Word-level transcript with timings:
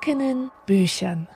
trockenen 0.00 0.50
Büchern. 0.64 1.28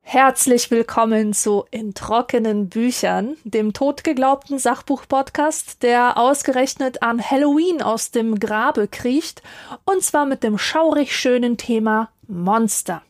Herzlich 0.00 0.70
willkommen 0.70 1.34
zu 1.34 1.64
In 1.70 1.92
trockenen 1.92 2.70
Büchern, 2.70 3.36
dem 3.44 3.74
totgeglaubten 3.74 4.58
Sachbuch-Podcast, 4.58 5.82
der 5.82 6.16
ausgerechnet 6.16 7.02
an 7.02 7.22
Halloween 7.22 7.82
aus 7.82 8.12
dem 8.12 8.40
Grabe 8.40 8.88
kriecht, 8.88 9.42
und 9.84 10.02
zwar 10.02 10.24
mit 10.24 10.42
dem 10.42 10.56
schaurig 10.56 11.14
schönen 11.14 11.58
Thema 11.58 12.10
Monster. 12.28 13.02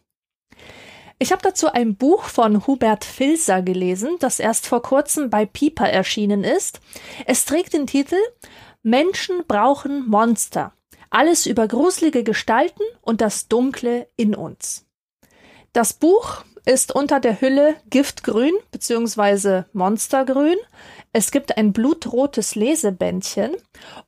Ich 1.23 1.31
habe 1.31 1.41
dazu 1.41 1.69
ein 1.73 1.95
Buch 1.95 2.25
von 2.25 2.67
Hubert 2.67 3.05
Filser 3.05 3.63
gelesen, 3.63 4.17
das 4.19 4.41
erst 4.41 4.67
vor 4.67 4.83
kurzem 4.83 5.31
bei 5.31 5.47
Piper 5.47 5.89
erschienen 5.89 6.43
ist. 6.43 6.81
Es 7.27 7.45
trägt 7.45 7.75
den 7.75 7.87
Titel 7.87 8.17
Menschen 8.83 9.45
brauchen 9.47 10.09
Monster. 10.09 10.73
Alles 11.11 11.47
über 11.47 11.69
gruselige 11.69 12.25
Gestalten 12.25 12.83
und 13.03 13.21
das 13.21 13.47
Dunkle 13.47 14.09
in 14.17 14.35
uns. 14.35 14.85
Das 15.73 15.93
Buch 15.93 16.43
ist 16.65 16.93
unter 16.93 17.21
der 17.21 17.41
Hülle 17.41 17.77
Giftgrün 17.89 18.55
bzw. 18.73 19.63
Monstergrün. 19.73 20.59
Es 21.13 21.31
gibt 21.31 21.57
ein 21.57 21.73
blutrotes 21.73 22.57
Lesebändchen 22.57 23.53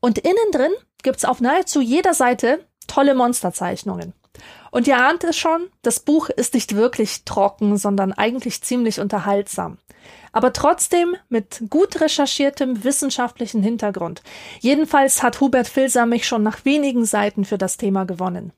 und 0.01 0.19
innen 0.19 0.51
drin 0.51 0.73
gibt's 1.05 1.25
auf 1.25 1.41
nahezu 1.41 1.81
jeder 1.81 2.13
Seite 2.13 2.67
tolle 2.89 3.15
Monsterzeichnungen. 3.15 4.15
Und 4.71 4.87
ihr 4.87 4.99
ahnt 4.99 5.25
es 5.25 5.37
schon, 5.37 5.69
das 5.83 6.01
Buch 6.01 6.29
ist 6.29 6.55
nicht 6.55 6.75
wirklich 6.75 7.25
trocken, 7.25 7.77
sondern 7.77 8.13
eigentlich 8.13 8.63
ziemlich 8.63 9.01
unterhaltsam. 9.01 9.79
Aber 10.33 10.53
trotzdem 10.53 11.15
mit 11.29 11.63
gut 11.71 12.01
recherchiertem 12.01 12.83
wissenschaftlichen 12.83 13.63
Hintergrund. 13.63 14.23
Jedenfalls 14.61 15.23
hat 15.23 15.41
Hubert 15.41 15.69
Filser 15.69 16.07
mich 16.07 16.27
schon 16.27 16.43
nach 16.43 16.65
wenigen 16.65 17.05
Seiten 17.05 17.45
für 17.45 17.59
das 17.59 17.77
Thema 17.77 18.05
gewonnen. 18.05 18.53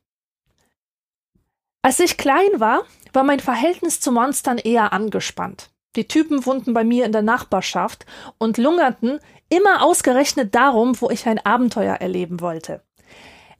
Als 1.83 2.01
ich 2.01 2.17
klein 2.17 2.59
war, 2.59 2.83
war 3.13 3.23
mein 3.23 3.41
Verhältnis 3.41 4.01
zu 4.01 4.11
Monstern 4.11 4.59
eher 4.59 4.93
angespannt. 4.93 5.71
Die 5.97 6.09
Typen 6.09 6.45
wohnten 6.45 6.75
bei 6.75 6.85
mir 6.85 7.05
in 7.05 7.13
der 7.13 7.23
Nachbarschaft 7.23 8.07
und 8.39 8.59
lungerten 8.59 9.21
immer 9.49 9.83
ausgerechnet 9.83 10.55
darum, 10.55 11.01
wo 11.01 11.11
ich 11.11 11.27
ein 11.27 11.45
Abenteuer 11.45 11.95
erleben 11.95 12.41
wollte. 12.41 12.83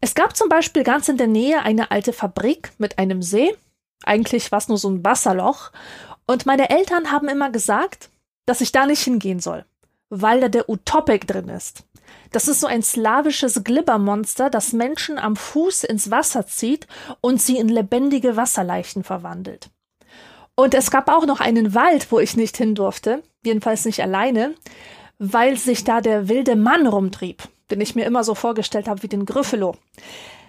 Es 0.01 0.15
gab 0.15 0.37
zum 0.37 0.49
Beispiel 0.49 0.85
ganz 0.85 1.09
in 1.09 1.17
der 1.17 1.27
Nähe 1.27 1.63
eine 1.63 1.91
alte 1.91 2.13
Fabrik 2.13 2.73
mit 2.79 2.99
einem 2.99 3.23
See. 3.23 3.57
Eigentlich 4.05 4.53
war 4.53 4.59
es 4.59 4.69
nur 4.69 4.79
so 4.79 4.89
ein 4.89 5.05
Wasserloch. 5.05 5.73
Und 6.27 6.47
meine 6.47 6.71
Eltern 6.71 7.11
haben 7.11 7.29
immer 7.29 7.51
gesagt, 7.51 8.11
dass 8.47 8.61
ich 8.61 8.73
da 8.73 8.87
nicht 8.87 9.03
hingehen 9.03 9.41
soll, 9.41 9.65
weil 10.11 10.41
da 10.41 10.49
der 10.49 10.69
Utopic 10.69 11.27
drin 11.27 11.49
ist. 11.49 11.85
Das 12.33 12.49
ist 12.49 12.61
so 12.61 12.67
ein 12.67 12.83
slawisches 12.83 13.63
Glibbermonster, 13.65 14.51
das 14.51 14.73
Menschen 14.73 15.19
am 15.19 15.37
Fuß 15.37 15.85
ins 15.85 16.11
Wasser 16.11 16.47
zieht 16.47 16.87
und 17.21 17.41
sie 17.41 17.59
in 17.59 17.69
lebendige 17.69 18.37
Wasserleichen 18.37 19.05
verwandelt. 19.05 19.71
Und 20.55 20.75
es 20.75 20.91
gab 20.91 21.09
auch 21.09 21.27
noch 21.27 21.41
einen 21.41 21.75
Wald, 21.75 22.11
wo 22.11 22.19
ich 22.19 22.37
nicht 22.37 22.57
hin 22.57 22.75
durfte, 22.75 23.23
jedenfalls 23.45 23.85
nicht 23.85 24.03
alleine, 24.03 24.55
weil 25.19 25.57
sich 25.57 25.85
da 25.85 26.01
der 26.01 26.29
wilde 26.29 26.57
Mann 26.57 26.87
rumtrieb, 26.87 27.43
den 27.71 27.81
ich 27.81 27.95
mir 27.95 28.07
immer 28.07 28.25
so 28.25 28.35
vorgestellt 28.35 28.89
habe 28.89 29.03
wie 29.03 29.09
den 29.09 29.27
Gryffalo. 29.27 29.77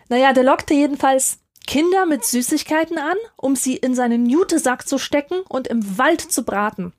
Naja, 0.09 0.33
der 0.33 0.43
lockte 0.43 0.73
jedenfalls 0.73 1.39
Kinder 1.65 2.05
mit 2.05 2.23
Süßigkeiten 2.23 2.97
an, 2.97 3.17
um 3.35 3.55
sie 3.55 3.75
in 3.75 3.93
seinen 3.93 4.29
Jutesack 4.29 4.87
zu 4.87 4.97
stecken 4.97 5.41
und 5.49 5.67
im 5.67 5.97
Wald 5.97 6.21
zu 6.21 6.43
braten. 6.43 6.93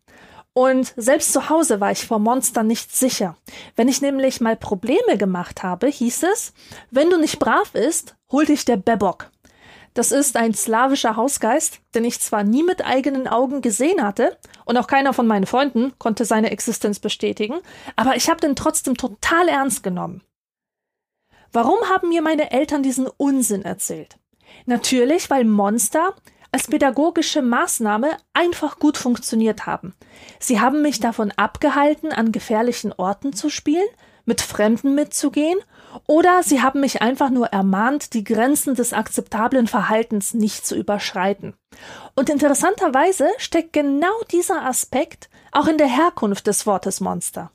Und 0.52 0.92
selbst 0.96 1.32
zu 1.32 1.48
Hause 1.48 1.80
war 1.80 1.92
ich 1.92 2.04
vor 2.04 2.18
Monstern 2.18 2.66
nicht 2.66 2.94
sicher. 2.94 3.36
Wenn 3.76 3.88
ich 3.88 4.02
nämlich 4.02 4.40
mal 4.40 4.56
Probleme 4.56 5.16
gemacht 5.16 5.62
habe, 5.62 5.86
hieß 5.86 6.24
es, 6.24 6.52
wenn 6.90 7.10
du 7.10 7.16
nicht 7.16 7.38
brav 7.38 7.74
isst, 7.74 8.16
hol 8.30 8.44
dich 8.44 8.64
der 8.64 8.76
Bebok. 8.76 9.30
Das 9.98 10.12
ist 10.12 10.36
ein 10.36 10.54
slawischer 10.54 11.16
Hausgeist, 11.16 11.80
den 11.92 12.04
ich 12.04 12.20
zwar 12.20 12.44
nie 12.44 12.62
mit 12.62 12.86
eigenen 12.86 13.26
Augen 13.26 13.62
gesehen 13.62 14.00
hatte 14.00 14.38
und 14.64 14.76
auch 14.76 14.86
keiner 14.86 15.12
von 15.12 15.26
meinen 15.26 15.44
Freunden 15.44 15.92
konnte 15.98 16.24
seine 16.24 16.52
Existenz 16.52 17.00
bestätigen, 17.00 17.56
aber 17.96 18.14
ich 18.14 18.30
habe 18.30 18.40
den 18.40 18.54
trotzdem 18.54 18.96
total 18.96 19.48
ernst 19.48 19.82
genommen. 19.82 20.22
Warum 21.50 21.80
haben 21.88 22.10
mir 22.10 22.22
meine 22.22 22.52
Eltern 22.52 22.84
diesen 22.84 23.08
Unsinn 23.08 23.62
erzählt? 23.62 24.18
Natürlich, 24.66 25.30
weil 25.30 25.44
Monster 25.44 26.14
als 26.52 26.68
pädagogische 26.68 27.42
Maßnahme 27.42 28.18
einfach 28.34 28.78
gut 28.78 28.98
funktioniert 28.98 29.66
haben. 29.66 29.96
Sie 30.38 30.60
haben 30.60 30.80
mich 30.80 31.00
davon 31.00 31.32
abgehalten, 31.32 32.12
an 32.12 32.30
gefährlichen 32.30 32.92
Orten 32.92 33.32
zu 33.32 33.50
spielen, 33.50 33.88
mit 34.24 34.42
Fremden 34.42 34.94
mitzugehen, 34.94 35.58
oder 36.06 36.42
sie 36.42 36.62
haben 36.62 36.80
mich 36.80 37.02
einfach 37.02 37.30
nur 37.30 37.48
ermahnt, 37.48 38.14
die 38.14 38.24
Grenzen 38.24 38.74
des 38.74 38.92
akzeptablen 38.92 39.66
Verhaltens 39.66 40.34
nicht 40.34 40.66
zu 40.66 40.76
überschreiten. 40.76 41.54
Und 42.14 42.30
interessanterweise 42.30 43.28
steckt 43.38 43.72
genau 43.72 44.12
dieser 44.30 44.64
Aspekt 44.64 45.28
auch 45.52 45.66
in 45.66 45.78
der 45.78 45.88
Herkunft 45.88 46.46
des 46.46 46.66
Wortes 46.66 47.00
Monster. 47.00 47.50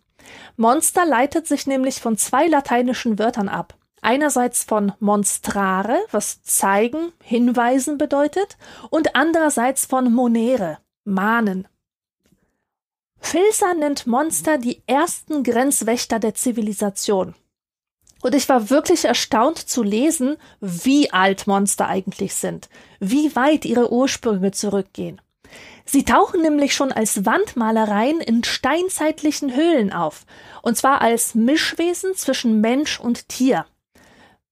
Monster 0.56 1.06
leitet 1.06 1.48
sich 1.48 1.68
nämlich 1.68 2.02
von 2.02 2.18
zwei 2.18 2.48
lateinischen 2.48 3.20
Wörtern 3.20 3.50
ab. 3.50 3.76
Einerseits 4.02 4.64
von 4.64 4.92
monstrare, 5.00 5.98
was 6.12 6.44
zeigen, 6.44 7.14
hinweisen 7.24 7.98
bedeutet, 7.98 8.58
und 8.90 9.16
andererseits 9.16 9.86
von 9.86 10.14
monere, 10.14 10.78
mahnen. 11.06 11.68
Filser 13.18 13.74
nennt 13.74 14.06
Monster 14.06 14.58
die 14.58 14.84
ersten 14.86 15.44
Grenzwächter 15.44 16.20
der 16.20 16.36
Zivilisation. 16.36 17.36
Und 18.24 18.34
ich 18.36 18.48
war 18.48 18.70
wirklich 18.70 19.04
erstaunt 19.04 19.58
zu 19.58 19.84
lesen, 19.84 20.38
wie 20.62 21.12
alt 21.12 21.46
Monster 21.46 21.90
eigentlich 21.90 22.34
sind, 22.36 22.70
wie 23.02 23.36
weit 23.36 23.66
ihre 23.66 23.92
Ursprünge 23.92 24.52
zurückgehen. 24.52 25.22
Sie 25.84 26.06
tauchen 26.06 26.42
nämlich 26.42 26.74
schon 26.74 26.94
als 26.94 27.26
Wandmalereien 27.26 28.22
in 28.22 28.46
steinzeitlichen 28.46 29.54
Höhlen 29.54 29.92
auf, 29.92 30.26
und 30.62 30.78
zwar 30.78 31.02
als 31.02 31.36
Mischwesen 31.36 32.16
zwischen 32.16 32.62
Mensch 32.62 32.98
und 32.98 33.28
Tier. 33.28 33.66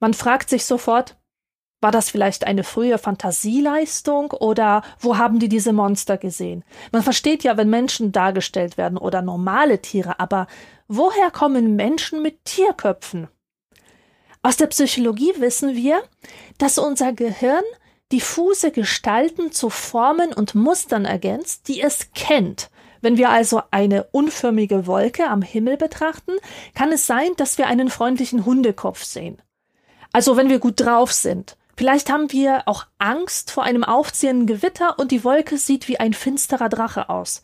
Man 0.02 0.14
fragt 0.14 0.50
sich 0.50 0.66
sofort, 0.66 1.16
war 1.80 1.92
das 1.92 2.10
vielleicht 2.10 2.46
eine 2.46 2.66
frühe 2.66 2.98
Fantasieleistung 2.98 4.32
oder 4.32 4.84
wo 5.00 5.18
haben 5.18 5.40
die 5.40 5.50
diese 5.50 5.72
Monster 5.72 6.18
gesehen? 6.18 6.66
Man 6.92 7.04
versteht 7.04 7.46
ja, 7.46 7.56
wenn 7.56 7.70
Menschen 7.70 8.12
dargestellt 8.12 8.78
werden 8.78 8.98
oder 8.98 9.22
normale 9.22 9.82
Tiere, 9.82 10.20
aber 10.20 10.48
woher 10.90 11.32
kommen 11.32 11.78
Menschen 11.78 12.22
mit 12.22 12.44
Tierköpfen? 12.44 13.30
Aus 14.44 14.58
der 14.58 14.68
Psychologie 14.68 15.34
wissen 15.38 15.76
wir, 15.76 16.02
dass 16.58 16.80
unser 16.80 17.14
Gehirn 17.14 17.64
diffuse 18.12 18.72
Gestalten 18.72 19.52
zu 19.52 19.70
Formen 19.70 20.34
und 20.34 20.56
Mustern 20.56 21.06
ergänzt, 21.06 21.68
die 21.68 21.82
es 21.82 22.12
kennt. 22.14 22.70
Wenn 23.02 23.18
wir 23.18 23.30
also 23.30 23.62
eine 23.72 24.06
unförmige 24.12 24.88
Wolke 24.88 25.28
am 25.28 25.42
Himmel 25.42 25.78
betrachten, 25.78 26.34
kann 26.74 26.92
es 26.92 27.06
sein, 27.06 27.30
dass 27.38 27.58
wir 27.58 27.68
einen 27.68 27.90
freundlichen 27.90 28.46
Hundekopf 28.46 29.04
sehen. 29.04 29.42
Also 30.12 30.38
wenn 30.38 30.50
wir 30.50 30.60
gut 30.60 30.80
drauf 30.80 31.12
sind. 31.12 31.58
Vielleicht 31.78 32.12
haben 32.12 32.32
wir 32.32 32.64
auch 32.68 32.86
Angst 33.00 33.50
vor 33.50 33.64
einem 33.64 33.84
aufziehenden 33.84 34.46
Gewitter 34.46 35.00
und 35.00 35.12
die 35.12 35.24
Wolke 35.24 35.58
sieht 35.58 35.88
wie 35.88 36.00
ein 36.00 36.14
finsterer 36.14 36.70
Drache 36.70 37.10
aus. 37.10 37.42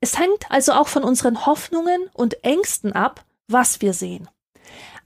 Es 0.00 0.18
hängt 0.18 0.50
also 0.50 0.72
auch 0.72 0.88
von 0.88 1.04
unseren 1.04 1.46
Hoffnungen 1.46 2.08
und 2.12 2.44
Ängsten 2.44 2.92
ab, 2.92 3.24
was 3.46 3.80
wir 3.80 3.94
sehen. 3.94 4.28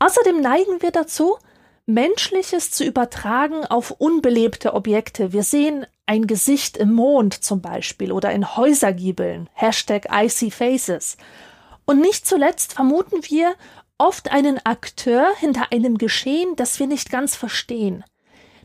Außerdem 0.02 0.40
neigen 0.40 0.82
wir 0.82 0.90
dazu, 0.90 1.36
Menschliches 1.86 2.72
zu 2.72 2.82
übertragen 2.82 3.64
auf 3.66 3.92
unbelebte 3.92 4.74
Objekte. 4.74 5.32
Wir 5.32 5.44
sehen 5.44 5.86
ein 6.06 6.26
Gesicht 6.26 6.76
im 6.76 6.92
Mond 6.92 7.34
zum 7.34 7.62
Beispiel 7.62 8.10
oder 8.10 8.32
in 8.32 8.56
Häusergiebeln. 8.56 9.48
Hashtag 9.52 10.08
Icy 10.10 10.50
Faces. 10.50 11.16
Und 11.84 12.00
nicht 12.00 12.26
zuletzt 12.26 12.72
vermuten 12.72 13.20
wir 13.30 13.54
oft 13.96 14.32
einen 14.32 14.58
Akteur 14.66 15.28
hinter 15.38 15.70
einem 15.70 15.98
Geschehen, 15.98 16.56
das 16.56 16.80
wir 16.80 16.88
nicht 16.88 17.08
ganz 17.08 17.36
verstehen. 17.36 18.02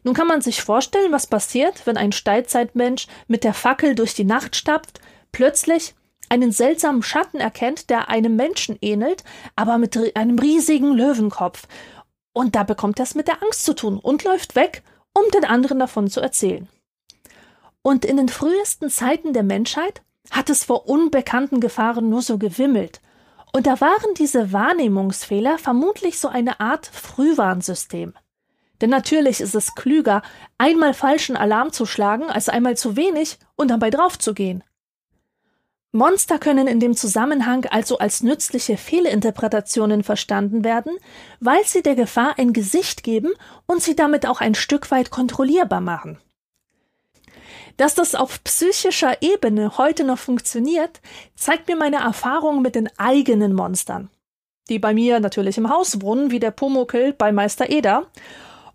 Nun 0.02 0.16
kann 0.16 0.26
man 0.26 0.42
sich 0.42 0.64
vorstellen, 0.64 1.12
was 1.12 1.28
passiert, 1.28 1.86
wenn 1.86 1.98
ein 1.98 2.14
Steinzeitmensch 2.14 3.06
mit 3.28 3.44
der 3.44 3.54
Fackel 3.54 3.94
durch 3.94 4.16
die 4.16 4.26
Nacht 4.26 4.56
stapft, 4.56 5.02
plötzlich 5.32 5.94
einen 6.30 6.52
seltsamen 6.52 7.04
Schatten 7.04 7.40
erkennt, 7.40 7.90
der 7.90 8.10
einem 8.10 8.36
Menschen 8.36 8.78
ähnelt, 8.82 9.24
aber 9.56 9.78
mit 9.78 9.98
einem 10.16 10.40
riesigen 10.40 10.94
Löwenkopf. 10.94 11.68
Und 12.34 12.56
da 12.56 12.64
bekommt 12.64 13.00
er 13.00 13.04
es 13.04 13.16
mit 13.16 13.28
der 13.28 13.42
Angst 13.42 13.66
zu 13.66 13.74
tun 13.74 13.98
und 13.98 14.24
läuft 14.24 14.56
weg, 14.56 14.84
um 15.14 15.24
den 15.32 15.46
anderen 15.46 15.80
davon 15.80 16.10
zu 16.10 16.20
erzählen. 16.22 16.68
Und 17.82 18.06
in 18.06 18.18
den 18.18 18.30
frühesten 18.30 18.90
Zeiten 18.90 19.34
der 19.34 19.44
Menschheit 19.44 20.02
hat 20.30 20.50
es 20.50 20.66
vor 20.66 20.88
unbekannten 20.88 21.60
Gefahren 21.60 22.10
nur 22.10 22.22
so 22.22 22.38
gewimmelt. 22.38 23.02
Und 23.54 23.66
da 23.66 23.80
waren 23.80 24.14
diese 24.18 24.52
Wahrnehmungsfehler 24.52 25.58
vermutlich 25.58 26.20
so 26.20 26.28
eine 26.28 26.60
Art 26.60 26.86
Frühwarnsystem. 26.86 28.14
Denn 28.82 28.90
natürlich 28.90 29.42
ist 29.42 29.56
es 29.56 29.74
klüger, 29.74 30.22
einmal 30.58 30.94
falschen 30.94 31.36
Alarm 31.36 31.72
zu 31.72 31.86
schlagen, 31.86 32.26
als 32.26 32.50
einmal 32.50 32.78
zu 32.78 32.96
wenig 32.96 33.40
und 33.56 33.72
dabei 33.72 33.90
draufzugehen. 33.90 34.64
Monster 35.94 36.38
können 36.38 36.68
in 36.68 36.80
dem 36.80 36.96
Zusammenhang 36.96 37.66
also 37.66 37.98
als 37.98 38.22
nützliche 38.22 38.78
Fehlinterpretationen 38.78 40.04
verstanden 40.04 40.64
werden, 40.64 40.98
weil 41.40 41.64
sie 41.66 41.82
der 41.82 41.96
Gefahr 41.96 42.38
ein 42.38 42.54
Gesicht 42.54 43.04
geben 43.04 43.32
und 43.66 43.82
sie 43.82 43.96
damit 43.96 44.26
auch 44.26 44.42
ein 44.42 44.54
Stück 44.54 44.92
weit 44.92 45.10
kontrollierbar 45.12 45.82
machen. 45.82 46.20
Dass 47.78 47.94
das 47.94 48.16
auf 48.16 48.44
psychischer 48.44 49.22
Ebene 49.22 49.78
heute 49.78 50.04
noch 50.04 50.18
funktioniert, 50.18 51.00
zeigt 51.36 51.68
mir 51.68 51.76
meine 51.76 51.98
Erfahrung 51.98 52.62
mit 52.62 52.76
den 52.76 52.90
eigenen 52.98 53.54
Monstern. 53.54 54.10
Die 54.70 54.80
bei 54.80 54.94
mir 54.94 55.20
natürlich 55.20 55.58
im 55.58 55.70
Haus 55.70 56.02
wohnen, 56.02 56.32
wie 56.32 56.40
der 56.40 56.52
Pumuckel 56.52 57.14
bei 57.14 57.32
Meister 57.32 57.70
Eder. 57.70 58.08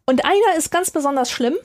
Und 0.07 0.25
einer 0.25 0.57
ist 0.57 0.71
ganz 0.71 0.91
besonders 0.91 1.31
schlimm. 1.31 1.57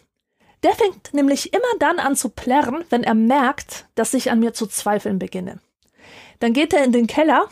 Der 0.63 0.73
fängt 0.73 1.13
nämlich 1.13 1.53
immer 1.53 1.79
dann 1.79 1.99
an 1.99 2.15
zu 2.15 2.29
plärren, 2.29 2.83
wenn 2.89 3.03
er 3.03 3.13
merkt, 3.13 3.85
dass 3.95 4.13
ich 4.13 4.31
an 4.31 4.39
mir 4.39 4.53
zu 4.53 4.67
zweifeln 4.67 5.19
beginne. 5.19 5.59
Dann 6.39 6.53
geht 6.53 6.73
er 6.73 6.83
in 6.83 6.91
den 6.91 7.07
Keller 7.07 7.47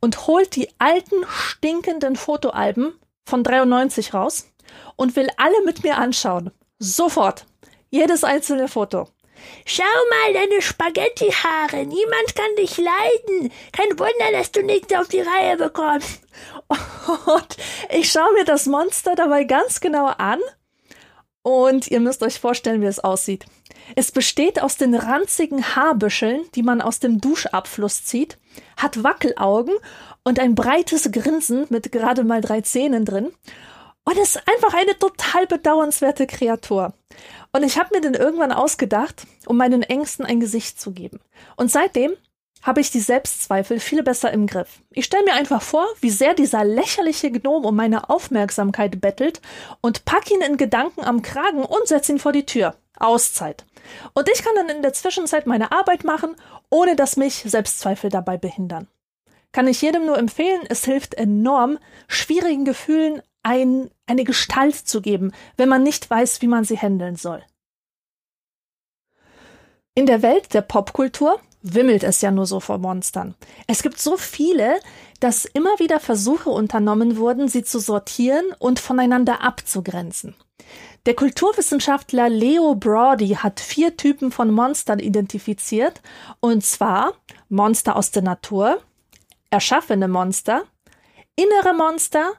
und 0.00 0.26
holt 0.26 0.56
die 0.56 0.68
alten, 0.78 1.24
stinkenden 1.28 2.16
Fotoalben 2.16 2.94
von 3.24 3.44
93 3.44 4.14
raus 4.14 4.48
und 4.96 5.16
will 5.16 5.28
alle 5.36 5.64
mit 5.64 5.82
mir 5.84 5.96
anschauen. 5.96 6.50
Sofort. 6.78 7.46
Jedes 7.90 8.24
einzelne 8.24 8.68
Foto. 8.68 9.08
Schau 9.64 9.84
mal, 10.10 10.32
deine 10.32 10.62
Spaghetti-Haare. 10.62 11.84
Niemand 11.84 12.34
kann 12.34 12.56
dich 12.56 12.78
leiden. 12.78 13.52
Kein 13.72 13.98
Wunder, 13.98 14.32
dass 14.32 14.52
du 14.52 14.62
nichts 14.62 14.94
auf 14.94 15.08
die 15.08 15.20
Reihe 15.20 15.56
bekommst. 15.56 16.22
Und 17.26 17.56
ich 17.90 18.10
schaue 18.10 18.32
mir 18.34 18.44
das 18.44 18.66
Monster 18.66 19.14
dabei 19.14 19.44
ganz 19.44 19.80
genau 19.80 20.06
an. 20.06 20.40
Und 21.42 21.90
ihr 21.90 22.00
müsst 22.00 22.22
euch 22.22 22.38
vorstellen, 22.38 22.80
wie 22.80 22.86
es 22.86 23.00
aussieht. 23.00 23.46
Es 23.96 24.12
besteht 24.12 24.62
aus 24.62 24.76
den 24.76 24.94
ranzigen 24.94 25.74
Haarbüscheln, 25.74 26.44
die 26.54 26.62
man 26.62 26.80
aus 26.80 27.00
dem 27.00 27.20
Duschabfluss 27.20 28.04
zieht, 28.04 28.38
hat 28.76 29.02
Wackelaugen 29.02 29.74
und 30.22 30.38
ein 30.38 30.54
breites 30.54 31.10
Grinsen 31.10 31.66
mit 31.68 31.90
gerade 31.90 32.22
mal 32.22 32.40
drei 32.40 32.60
Zähnen 32.60 33.04
drin. 33.04 33.32
Und 34.04 34.18
ist 34.18 34.36
einfach 34.36 34.74
eine 34.74 34.98
total 34.98 35.46
bedauernswerte 35.46 36.26
Kreatur. 36.26 36.92
Und 37.52 37.62
ich 37.62 37.78
habe 37.78 37.94
mir 37.94 38.00
den 38.00 38.14
irgendwann 38.14 38.50
ausgedacht, 38.50 39.26
um 39.46 39.56
meinen 39.56 39.82
Ängsten 39.82 40.26
ein 40.26 40.40
Gesicht 40.40 40.80
zu 40.80 40.92
geben. 40.92 41.20
Und 41.56 41.70
seitdem 41.70 42.12
habe 42.62 42.80
ich 42.80 42.90
die 42.90 43.00
Selbstzweifel 43.00 43.80
viel 43.80 44.02
besser 44.02 44.32
im 44.32 44.46
Griff. 44.46 44.80
Ich 44.90 45.04
stelle 45.04 45.24
mir 45.24 45.34
einfach 45.34 45.62
vor, 45.62 45.86
wie 46.00 46.10
sehr 46.10 46.34
dieser 46.34 46.64
lächerliche 46.64 47.30
Gnom 47.30 47.64
um 47.64 47.76
meine 47.76 48.08
Aufmerksamkeit 48.08 49.00
bettelt 49.00 49.40
und 49.80 50.04
pack 50.04 50.30
ihn 50.30 50.40
in 50.40 50.56
Gedanken 50.56 51.02
am 51.02 51.22
Kragen 51.22 51.64
und 51.64 51.86
setz 51.86 52.08
ihn 52.08 52.18
vor 52.18 52.32
die 52.32 52.46
Tür. 52.46 52.76
Auszeit. 52.98 53.64
Und 54.14 54.28
ich 54.28 54.44
kann 54.44 54.54
dann 54.54 54.68
in 54.68 54.82
der 54.82 54.92
Zwischenzeit 54.92 55.46
meine 55.46 55.72
Arbeit 55.72 56.04
machen, 56.04 56.36
ohne 56.70 56.94
dass 56.94 57.16
mich 57.16 57.34
Selbstzweifel 57.34 58.10
dabei 58.10 58.36
behindern. 58.36 58.86
Kann 59.50 59.66
ich 59.66 59.82
jedem 59.82 60.06
nur 60.06 60.18
empfehlen, 60.18 60.62
es 60.68 60.84
hilft 60.84 61.14
enorm, 61.14 61.78
schwierigen 62.08 62.64
Gefühlen 62.64 63.22
ein, 63.42 63.90
eine 64.06 64.24
Gestalt 64.24 64.76
zu 64.76 65.02
geben, 65.02 65.32
wenn 65.56 65.68
man 65.68 65.82
nicht 65.82 66.08
weiß, 66.08 66.42
wie 66.42 66.46
man 66.46 66.64
sie 66.64 66.78
handeln 66.78 67.16
soll. 67.16 67.42
In 69.94 70.06
der 70.06 70.22
Welt 70.22 70.54
der 70.54 70.62
Popkultur 70.62 71.38
wimmelt 71.62 72.02
es 72.02 72.20
ja 72.20 72.30
nur 72.30 72.46
so 72.46 72.60
vor 72.60 72.78
Monstern. 72.78 73.34
Es 73.66 73.82
gibt 73.82 73.98
so 73.98 74.16
viele, 74.16 74.80
dass 75.20 75.44
immer 75.44 75.78
wieder 75.78 76.00
Versuche 76.00 76.50
unternommen 76.50 77.16
wurden, 77.16 77.48
sie 77.48 77.62
zu 77.62 77.78
sortieren 77.78 78.44
und 78.58 78.80
voneinander 78.80 79.42
abzugrenzen. 79.42 80.34
Der 81.06 81.14
Kulturwissenschaftler 81.14 82.28
Leo 82.28 82.74
Brody 82.74 83.30
hat 83.30 83.58
vier 83.58 83.96
Typen 83.96 84.30
von 84.30 84.50
Monstern 84.50 85.00
identifiziert, 85.00 86.00
und 86.40 86.64
zwar 86.64 87.14
Monster 87.48 87.96
aus 87.96 88.12
der 88.12 88.22
Natur, 88.22 88.80
erschaffene 89.50 90.06
Monster, 90.06 90.62
innere 91.34 91.74
Monster 91.74 92.32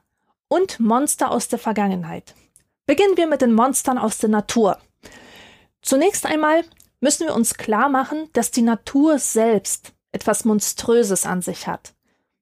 und 0.48 0.80
Monster 0.80 1.32
aus 1.32 1.48
der 1.48 1.60
Vergangenheit. 1.60 2.36
Beginnen 2.86 3.18
wir 3.18 3.28
mit 3.28 3.42
den 3.42 3.54
Monstern 3.54 3.98
aus 3.98 4.18
der 4.18 4.30
Natur. 4.30 4.78
Zunächst 5.82 6.26
einmal 6.26 6.64
müssen 7.04 7.28
wir 7.28 7.36
uns 7.36 7.56
klar 7.56 7.90
machen, 7.90 8.30
dass 8.32 8.50
die 8.50 8.62
Natur 8.62 9.20
selbst 9.20 9.92
etwas 10.14 10.46
Monströses 10.46 11.26
an 11.26 11.42
sich 11.42 11.68
hat. 11.68 11.94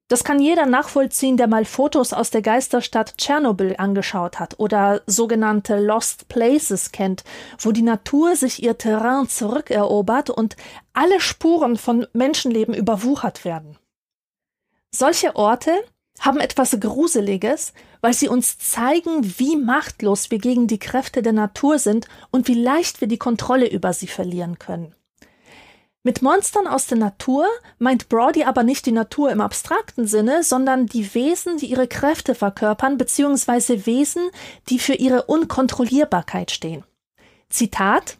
Das 0.06 0.22
kann 0.22 0.38
jeder 0.38 0.66
nachvollziehen, 0.66 1.36
der 1.36 1.48
mal 1.48 1.64
Fotos 1.64 2.12
aus 2.12 2.30
der 2.30 2.42
Geisterstadt 2.42 3.16
Tschernobyl 3.18 3.74
angeschaut 3.78 4.38
hat 4.38 4.60
oder 4.60 5.02
sogenannte 5.06 5.80
Lost 5.80 6.28
Places 6.28 6.92
kennt, 6.92 7.24
wo 7.58 7.72
die 7.72 7.82
Natur 7.82 8.36
sich 8.36 8.62
ihr 8.62 8.78
Terrain 8.78 9.28
zurückerobert 9.28 10.30
und 10.30 10.56
alle 10.92 11.20
Spuren 11.20 11.76
von 11.76 12.06
Menschenleben 12.12 12.74
überwuchert 12.74 13.44
werden. 13.44 13.78
Solche 14.94 15.34
Orte 15.34 15.72
haben 16.20 16.38
etwas 16.38 16.78
Gruseliges, 16.78 17.72
weil 18.02 18.12
sie 18.12 18.28
uns 18.28 18.58
zeigen, 18.58 19.38
wie 19.38 19.56
machtlos 19.56 20.30
wir 20.30 20.38
gegen 20.38 20.66
die 20.66 20.78
Kräfte 20.78 21.22
der 21.22 21.32
Natur 21.32 21.78
sind 21.78 22.08
und 22.30 22.48
wie 22.48 22.60
leicht 22.60 23.00
wir 23.00 23.08
die 23.08 23.16
Kontrolle 23.16 23.70
über 23.70 23.94
sie 23.94 24.08
verlieren 24.08 24.58
können. 24.58 24.94
Mit 26.04 26.20
Monstern 26.20 26.66
aus 26.66 26.88
der 26.88 26.98
Natur 26.98 27.46
meint 27.78 28.08
Brody 28.08 28.42
aber 28.42 28.64
nicht 28.64 28.86
die 28.86 28.92
Natur 28.92 29.30
im 29.30 29.40
abstrakten 29.40 30.08
Sinne, 30.08 30.42
sondern 30.42 30.86
die 30.86 31.14
Wesen, 31.14 31.58
die 31.58 31.66
ihre 31.66 31.86
Kräfte 31.86 32.34
verkörpern, 32.34 32.98
beziehungsweise 32.98 33.86
Wesen, 33.86 34.28
die 34.68 34.80
für 34.80 34.94
ihre 34.94 35.22
Unkontrollierbarkeit 35.22 36.50
stehen. 36.50 36.82
Zitat 37.50 38.18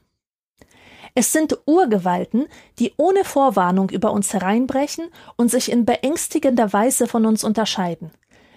Es 1.16 1.32
sind 1.32 1.58
Urgewalten, 1.66 2.46
die 2.78 2.94
ohne 2.98 3.24
Vorwarnung 3.24 3.90
über 3.90 4.12
uns 4.12 4.32
hereinbrechen 4.32 5.08
und 5.34 5.50
sich 5.50 5.68
in 5.68 5.84
beängstigender 5.84 6.72
Weise 6.72 7.08
von 7.08 7.26
uns 7.26 7.42
unterscheiden. 7.42 8.12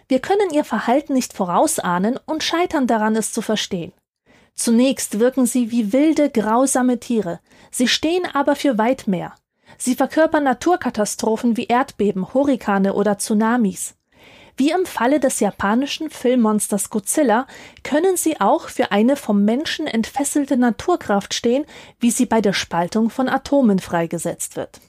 Wir 0.07 0.19
können 0.19 0.49
ihr 0.51 0.63
Verhalten 0.63 1.13
nicht 1.13 1.33
vorausahnen 1.33 2.19
und 2.25 2.43
scheitern 2.43 2.87
daran, 2.87 3.15
es 3.15 3.33
zu 3.33 3.41
verstehen. 3.41 3.91
Zunächst 4.53 5.19
wirken 5.19 5.45
sie 5.45 5.71
wie 5.71 5.91
wilde, 5.91 6.29
grausame 6.29 6.99
Tiere, 6.99 7.39
sie 7.71 7.87
stehen 7.87 8.23
aber 8.33 8.55
für 8.55 8.77
weit 8.77 9.07
mehr. 9.07 9.33
Sie 9.77 9.95
verkörpern 9.95 10.43
Naturkatastrophen 10.43 11.57
wie 11.57 11.65
Erdbeben, 11.65 12.33
Hurrikane 12.33 12.93
oder 12.93 13.17
Tsunamis. 13.17 13.95
Wie 14.57 14.71
im 14.71 14.85
Falle 14.85 15.19
des 15.19 15.41
japanischen 15.41 16.09
Filmmonsters 16.09 16.89
Godzilla 16.89 17.45
können 17.83 18.15
sie 18.15 18.39
auch 18.39 18.69
für 18.69 18.91
eine 18.91 19.17
vom 19.17 19.43
Menschen 19.43 19.85
entfesselte 19.85 20.55
Naturkraft 20.55 21.33
stehen, 21.33 21.65
wie 21.99 22.11
sie 22.11 22.25
bei 22.25 22.39
der 22.39 22.53
Spaltung 22.53 23.09
von 23.09 23.27
Atomen 23.27 23.79
freigesetzt 23.79 24.55
wird. 24.55 24.79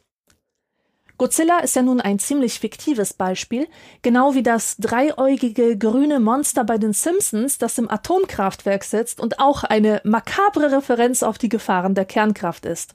Godzilla 1.19 1.61
ist 1.61 1.75
ja 1.75 1.83
nun 1.83 2.01
ein 2.01 2.19
ziemlich 2.19 2.61
fiktives 2.61 3.15
Beispiel, 3.15 3.69
genau 4.03 4.35
wie 4.35 4.43
das 4.43 4.77
dreieugige 4.77 5.79
grüne 5.79 6.21
Monster 6.21 6.65
bei 6.65 6.77
den 6.77 6.93
Simpsons, 6.93 7.57
das 7.57 7.79
im 7.79 7.91
Atomkraftwerk 7.91 8.85
sitzt 8.85 9.21
und 9.21 9.39
auch 9.39 9.65
eine 9.65 10.03
makabre 10.05 10.73
Referenz 10.73 11.23
auf 11.23 11.39
die 11.39 11.49
Gefahren 11.49 11.95
der 11.95 12.05
Kernkraft 12.05 12.67
ist. 12.67 12.95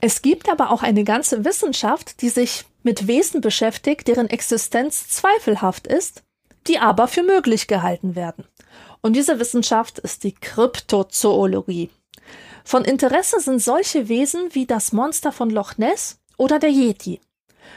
Es 0.00 0.20
gibt 0.20 0.50
aber 0.50 0.72
auch 0.72 0.82
eine 0.82 1.04
ganze 1.04 1.44
Wissenschaft, 1.44 2.22
die 2.22 2.28
sich 2.28 2.64
mit 2.82 3.06
Wesen 3.06 3.40
beschäftigt, 3.40 4.08
deren 4.08 4.28
Existenz 4.28 5.08
zweifelhaft 5.08 5.86
ist, 5.86 6.24
die 6.66 6.80
aber 6.80 7.06
für 7.06 7.22
möglich 7.22 7.68
gehalten 7.68 8.16
werden. 8.16 8.44
Und 9.00 9.14
diese 9.14 9.38
Wissenschaft 9.38 10.00
ist 10.00 10.24
die 10.24 10.34
Kryptozoologie. 10.34 11.90
Von 12.64 12.84
Interesse 12.84 13.40
sind 13.40 13.60
solche 13.60 14.08
Wesen 14.08 14.54
wie 14.54 14.66
das 14.66 14.92
Monster 14.92 15.30
von 15.30 15.50
Loch 15.50 15.78
Ness 15.78 16.18
oder 16.42 16.58
der 16.58 16.70
Yeti. 16.70 17.20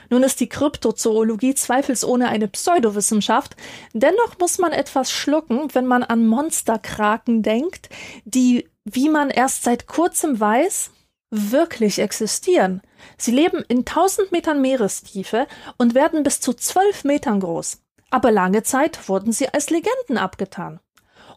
Nun 0.09 0.23
ist 0.23 0.39
die 0.39 0.49
Kryptozoologie 0.49 1.53
zweifelsohne 1.53 2.29
eine 2.29 2.47
Pseudowissenschaft, 2.47 3.55
dennoch 3.93 4.39
muss 4.39 4.57
man 4.57 4.71
etwas 4.71 5.11
schlucken, 5.11 5.69
wenn 5.73 5.85
man 5.85 6.03
an 6.03 6.25
Monsterkraken 6.25 7.43
denkt, 7.43 7.89
die, 8.25 8.67
wie 8.83 9.09
man 9.09 9.29
erst 9.29 9.63
seit 9.63 9.85
kurzem 9.85 10.39
weiß, 10.39 10.89
wirklich 11.29 11.99
existieren. 11.99 12.81
Sie 13.17 13.31
leben 13.31 13.63
in 13.67 13.79
1000 13.79 14.31
Metern 14.31 14.61
Meerestiefe 14.61 15.45
und 15.77 15.93
werden 15.93 16.23
bis 16.23 16.41
zu 16.41 16.53
12 16.53 17.03
Metern 17.03 17.39
groß. 17.41 17.83
Aber 18.09 18.31
lange 18.31 18.63
Zeit 18.63 19.07
wurden 19.07 19.31
sie 19.31 19.49
als 19.49 19.69
Legenden 19.69 20.17
abgetan. 20.17 20.79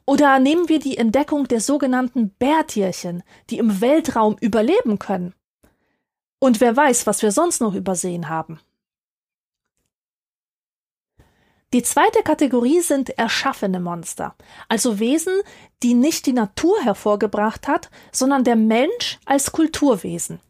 Oder 0.06 0.38
nehmen 0.38 0.70
wir 0.70 0.78
die 0.78 0.96
Entdeckung 0.96 1.46
der 1.46 1.60
sogenannten 1.60 2.30
Bärtierchen, 2.30 3.22
die 3.50 3.58
im 3.58 3.82
Weltraum 3.82 4.36
überleben 4.40 4.98
können. 4.98 5.34
Und 6.38 6.60
wer 6.60 6.76
weiß, 6.76 7.06
was 7.06 7.22
wir 7.22 7.32
sonst 7.32 7.60
noch 7.60 7.74
übersehen 7.74 8.28
haben. 8.28 8.60
Die 11.74 11.82
zweite 11.82 12.22
Kategorie 12.22 12.80
sind 12.80 13.10
erschaffene 13.10 13.78
Monster, 13.78 14.34
also 14.70 15.00
Wesen, 15.00 15.34
die 15.82 15.92
nicht 15.92 16.24
die 16.24 16.32
Natur 16.32 16.80
hervorgebracht 16.82 17.68
hat, 17.68 17.90
sondern 18.10 18.42
der 18.42 18.56
Mensch 18.56 19.18
als 19.26 19.52
Kulturwesen. 19.52 20.40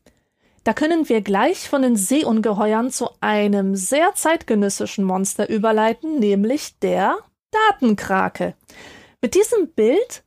Da 0.62 0.74
können 0.74 1.08
wir 1.08 1.20
gleich 1.22 1.68
von 1.68 1.82
den 1.82 1.96
Seeungeheuern 1.96 2.92
zu 2.92 3.08
einem 3.20 3.74
sehr 3.74 4.14
zeitgenössischen 4.14 5.04
Monster 5.04 5.48
überleiten, 5.48 6.20
nämlich 6.20 6.78
der 6.78 7.18
Datenkrake. 7.50 8.54
Mit 9.20 9.34
diesem 9.34 9.72
Bild 9.72 10.22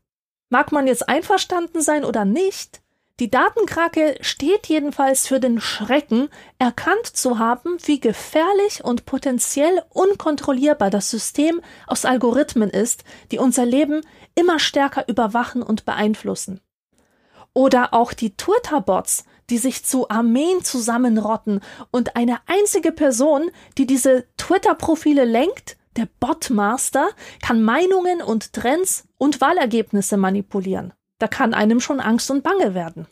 mag 0.49 0.73
man 0.73 0.87
jetzt 0.87 1.07
einverstanden 1.07 1.81
sein 1.81 2.03
oder 2.03 2.25
nicht, 2.25 2.80
Die 3.21 3.29
Datenkrake 3.29 4.17
steht 4.21 4.65
jedenfalls 4.65 5.27
für 5.27 5.39
den 5.39 5.61
Schrecken, 5.61 6.29
erkannt 6.57 7.05
zu 7.05 7.37
haben, 7.37 7.77
wie 7.85 7.99
gefährlich 7.99 8.83
und 8.83 9.05
potenziell 9.05 9.83
unkontrollierbar 9.89 10.89
das 10.89 11.11
System 11.11 11.61
aus 11.85 12.03
Algorithmen 12.03 12.71
ist, 12.71 13.03
die 13.31 13.37
unser 13.37 13.63
Leben 13.63 14.01
immer 14.33 14.57
stärker 14.57 15.07
überwachen 15.07 15.61
und 15.61 15.85
beeinflussen. 15.85 16.61
Oder 17.53 17.93
auch 17.93 18.13
die 18.13 18.35
Twitter-Bots, 18.35 19.25
die 19.51 19.59
sich 19.59 19.85
zu 19.85 20.09
Armeen 20.09 20.63
zusammenrotten 20.63 21.59
und 21.91 22.15
eine 22.15 22.39
einzige 22.47 22.91
Person, 22.91 23.51
die 23.77 23.85
diese 23.85 24.25
Twitter-Profile 24.37 25.25
lenkt, 25.25 25.77
der 25.95 26.07
Botmaster, 26.19 27.09
kann 27.39 27.61
Meinungen 27.61 28.23
und 28.23 28.53
Trends 28.53 29.07
und 29.19 29.41
Wahlergebnisse 29.41 30.17
manipulieren. 30.17 30.95
Da 31.21 31.27
kann 31.27 31.53
einem 31.53 31.79
schon 31.79 31.99
Angst 31.99 32.31
und 32.31 32.41
Bange 32.41 32.73
werden. 32.73 33.05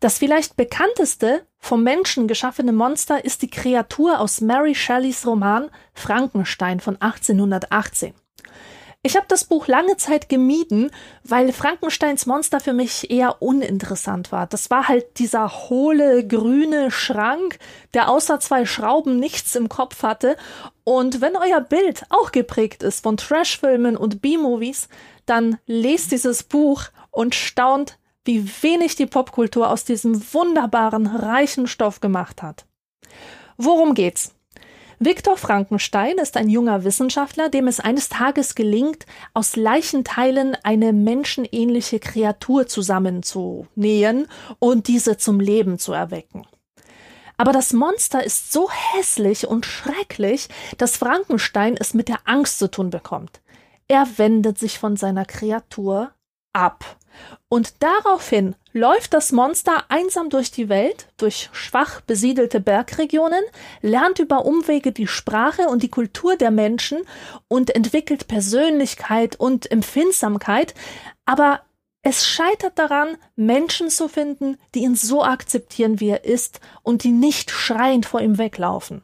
Das 0.00 0.18
vielleicht 0.18 0.56
bekannteste 0.56 1.46
vom 1.58 1.82
Menschen 1.82 2.28
geschaffene 2.28 2.72
Monster 2.72 3.24
ist 3.24 3.42
die 3.42 3.50
Kreatur 3.50 4.20
aus 4.20 4.40
Mary 4.40 4.74
Shelleys 4.74 5.26
Roman 5.26 5.70
Frankenstein 5.94 6.80
von 6.80 7.00
1818. 7.00 8.14
Ich 9.06 9.16
habe 9.16 9.26
das 9.28 9.44
Buch 9.44 9.68
lange 9.68 9.96
Zeit 9.96 10.28
gemieden, 10.28 10.90
weil 11.22 11.52
Frankensteins 11.52 12.26
Monster 12.26 12.58
für 12.58 12.72
mich 12.72 13.08
eher 13.08 13.40
uninteressant 13.40 14.32
war. 14.32 14.48
Das 14.48 14.68
war 14.68 14.88
halt 14.88 15.20
dieser 15.20 15.68
hohle, 15.68 16.26
grüne 16.26 16.90
Schrank, 16.90 17.60
der 17.94 18.10
außer 18.10 18.40
zwei 18.40 18.66
Schrauben 18.66 19.20
nichts 19.20 19.54
im 19.54 19.68
Kopf 19.68 20.02
hatte. 20.02 20.36
Und 20.82 21.20
wenn 21.20 21.36
euer 21.36 21.60
Bild 21.60 22.02
auch 22.10 22.32
geprägt 22.32 22.82
ist 22.82 23.04
von 23.04 23.16
Trashfilmen 23.16 23.96
und 23.96 24.22
B-Movies, 24.22 24.88
dann 25.24 25.58
lest 25.66 26.10
dieses 26.10 26.42
Buch 26.42 26.82
und 27.12 27.36
staunt, 27.36 27.98
wie 28.26 28.48
wenig 28.62 28.96
die 28.96 29.06
Popkultur 29.06 29.70
aus 29.70 29.84
diesem 29.84 30.22
wunderbaren, 30.32 31.06
reichen 31.06 31.66
Stoff 31.66 32.00
gemacht 32.00 32.42
hat. 32.42 32.66
Worum 33.56 33.94
geht's? 33.94 34.32
Viktor 34.98 35.36
Frankenstein 35.36 36.16
ist 36.16 36.38
ein 36.38 36.48
junger 36.48 36.82
Wissenschaftler, 36.84 37.50
dem 37.50 37.68
es 37.68 37.80
eines 37.80 38.08
Tages 38.08 38.54
gelingt, 38.54 39.04
aus 39.34 39.54
Leichenteilen 39.54 40.56
eine 40.62 40.94
menschenähnliche 40.94 42.00
Kreatur 42.00 42.66
zusammenzunähen 42.66 44.26
und 44.58 44.88
diese 44.88 45.18
zum 45.18 45.38
Leben 45.38 45.78
zu 45.78 45.92
erwecken. 45.92 46.46
Aber 47.36 47.52
das 47.52 47.74
Monster 47.74 48.24
ist 48.24 48.52
so 48.52 48.70
hässlich 48.70 49.46
und 49.46 49.66
schrecklich, 49.66 50.48
dass 50.78 50.96
Frankenstein 50.96 51.76
es 51.78 51.92
mit 51.92 52.08
der 52.08 52.20
Angst 52.24 52.58
zu 52.58 52.70
tun 52.70 52.88
bekommt. 52.88 53.42
Er 53.88 54.06
wendet 54.16 54.58
sich 54.58 54.78
von 54.78 54.96
seiner 54.96 55.26
Kreatur 55.26 56.12
ab 56.54 56.96
und 57.48 57.74
daraufhin 57.82 58.56
läuft 58.72 59.14
das 59.14 59.32
Monster 59.32 59.84
einsam 59.88 60.30
durch 60.30 60.50
die 60.50 60.68
Welt, 60.68 61.06
durch 61.16 61.48
schwach 61.52 62.00
besiedelte 62.00 62.60
Bergregionen, 62.60 63.42
lernt 63.82 64.18
über 64.18 64.44
Umwege 64.44 64.92
die 64.92 65.06
Sprache 65.06 65.68
und 65.68 65.82
die 65.82 65.88
Kultur 65.88 66.36
der 66.36 66.50
Menschen 66.50 67.02
und 67.48 67.74
entwickelt 67.74 68.28
Persönlichkeit 68.28 69.36
und 69.36 69.70
Empfindsamkeit, 69.70 70.74
aber 71.24 71.60
es 72.02 72.24
scheitert 72.24 72.78
daran, 72.78 73.16
Menschen 73.34 73.90
zu 73.90 74.08
finden, 74.08 74.58
die 74.74 74.84
ihn 74.84 74.94
so 74.94 75.24
akzeptieren, 75.24 75.98
wie 75.98 76.10
er 76.10 76.24
ist 76.24 76.60
und 76.82 77.02
die 77.02 77.10
nicht 77.10 77.50
schreiend 77.50 78.06
vor 78.06 78.20
ihm 78.20 78.38
weglaufen. 78.38 79.02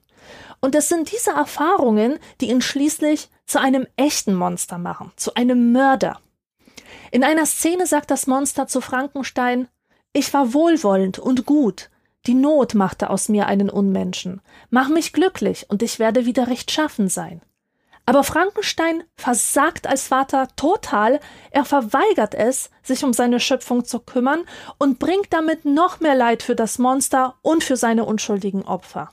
Und 0.60 0.76
es 0.76 0.88
sind 0.88 1.10
diese 1.10 1.32
Erfahrungen, 1.32 2.20
die 2.40 2.50
ihn 2.50 2.62
schließlich 2.62 3.28
zu 3.44 3.60
einem 3.60 3.88
echten 3.96 4.34
Monster 4.34 4.78
machen, 4.78 5.10
zu 5.16 5.34
einem 5.34 5.72
Mörder. 5.72 6.20
In 7.10 7.24
einer 7.24 7.46
Szene 7.46 7.86
sagt 7.86 8.10
das 8.10 8.26
Monster 8.26 8.66
zu 8.66 8.80
Frankenstein 8.80 9.68
Ich 10.12 10.32
war 10.34 10.52
wohlwollend 10.52 11.18
und 11.18 11.46
gut. 11.46 11.90
Die 12.26 12.34
Not 12.34 12.74
machte 12.74 13.10
aus 13.10 13.28
mir 13.28 13.46
einen 13.46 13.70
Unmenschen. 13.70 14.40
Mach 14.70 14.88
mich 14.88 15.12
glücklich, 15.12 15.66
und 15.68 15.82
ich 15.82 15.98
werde 15.98 16.24
wieder 16.24 16.46
rechtschaffen 16.46 17.08
sein. 17.08 17.42
Aber 18.04 18.24
Frankenstein 18.24 19.04
versagt 19.16 19.86
als 19.86 20.08
Vater 20.08 20.48
total, 20.56 21.20
er 21.50 21.64
verweigert 21.64 22.34
es, 22.34 22.70
sich 22.82 23.04
um 23.04 23.12
seine 23.12 23.38
Schöpfung 23.38 23.84
zu 23.84 24.00
kümmern 24.00 24.44
und 24.78 24.98
bringt 24.98 25.32
damit 25.32 25.64
noch 25.64 26.00
mehr 26.00 26.16
Leid 26.16 26.42
für 26.42 26.56
das 26.56 26.78
Monster 26.78 27.36
und 27.42 27.62
für 27.62 27.76
seine 27.76 28.04
unschuldigen 28.04 28.62
Opfer. 28.62 29.10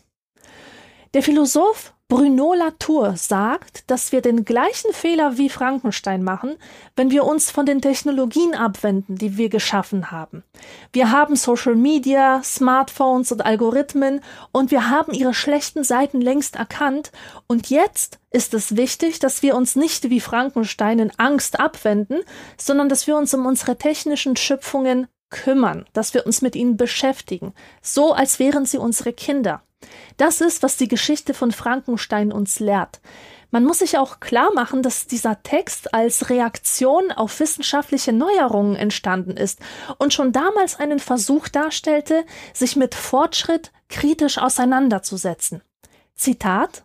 Der 1.15 1.23
Philosoph 1.23 1.95
Bruno 2.07 2.53
Latour 2.53 3.17
sagt, 3.17 3.89
dass 3.89 4.11
wir 4.11 4.21
den 4.21 4.45
gleichen 4.45 4.93
Fehler 4.93 5.39
wie 5.39 5.49
Frankenstein 5.49 6.23
machen, 6.23 6.55
wenn 6.95 7.09
wir 7.09 7.23
uns 7.23 7.49
von 7.49 7.65
den 7.65 7.81
Technologien 7.81 8.53
abwenden, 8.53 9.15
die 9.15 9.35
wir 9.35 9.49
geschaffen 9.49 10.11
haben. 10.11 10.43
Wir 10.93 11.09
haben 11.09 11.35
Social 11.35 11.73
Media, 11.73 12.43
Smartphones 12.43 13.31
und 13.31 13.43
Algorithmen 13.43 14.21
und 14.51 14.69
wir 14.69 14.91
haben 14.91 15.11
ihre 15.11 15.33
schlechten 15.33 15.83
Seiten 15.83 16.21
längst 16.21 16.57
erkannt 16.57 17.11
und 17.47 17.71
jetzt 17.71 18.19
ist 18.29 18.53
es 18.53 18.75
wichtig, 18.75 19.17
dass 19.17 19.41
wir 19.41 19.55
uns 19.55 19.75
nicht 19.75 20.11
wie 20.11 20.19
Frankenstein 20.19 20.99
in 20.99 21.11
Angst 21.17 21.59
abwenden, 21.59 22.19
sondern 22.55 22.87
dass 22.87 23.07
wir 23.07 23.17
uns 23.17 23.33
um 23.33 23.47
unsere 23.47 23.79
technischen 23.79 24.35
Schöpfungen 24.35 25.07
kümmern, 25.31 25.85
dass 25.93 26.13
wir 26.13 26.27
uns 26.27 26.43
mit 26.43 26.55
ihnen 26.55 26.77
beschäftigen, 26.77 27.53
so 27.81 28.13
als 28.13 28.37
wären 28.37 28.67
sie 28.67 28.77
unsere 28.77 29.13
Kinder. 29.13 29.63
Das 30.17 30.41
ist, 30.41 30.63
was 30.63 30.77
die 30.77 30.87
Geschichte 30.87 31.33
von 31.33 31.51
Frankenstein 31.51 32.31
uns 32.31 32.59
lehrt. 32.59 32.99
Man 33.51 33.63
muss 33.63 33.79
sich 33.79 33.97
auch 33.97 34.19
klar 34.19 34.53
machen, 34.53 34.83
dass 34.83 35.07
dieser 35.07 35.41
Text 35.41 35.93
als 35.93 36.29
Reaktion 36.29 37.11
auf 37.11 37.39
wissenschaftliche 37.39 38.13
Neuerungen 38.13 38.75
entstanden 38.75 39.37
ist 39.37 39.59
und 39.97 40.13
schon 40.13 40.31
damals 40.31 40.79
einen 40.79 40.99
Versuch 40.99 41.47
darstellte, 41.47 42.25
sich 42.53 42.75
mit 42.75 42.93
Fortschritt 42.93 43.71
kritisch 43.87 44.37
auseinanderzusetzen. 44.37 45.63
Zitat 46.15 46.83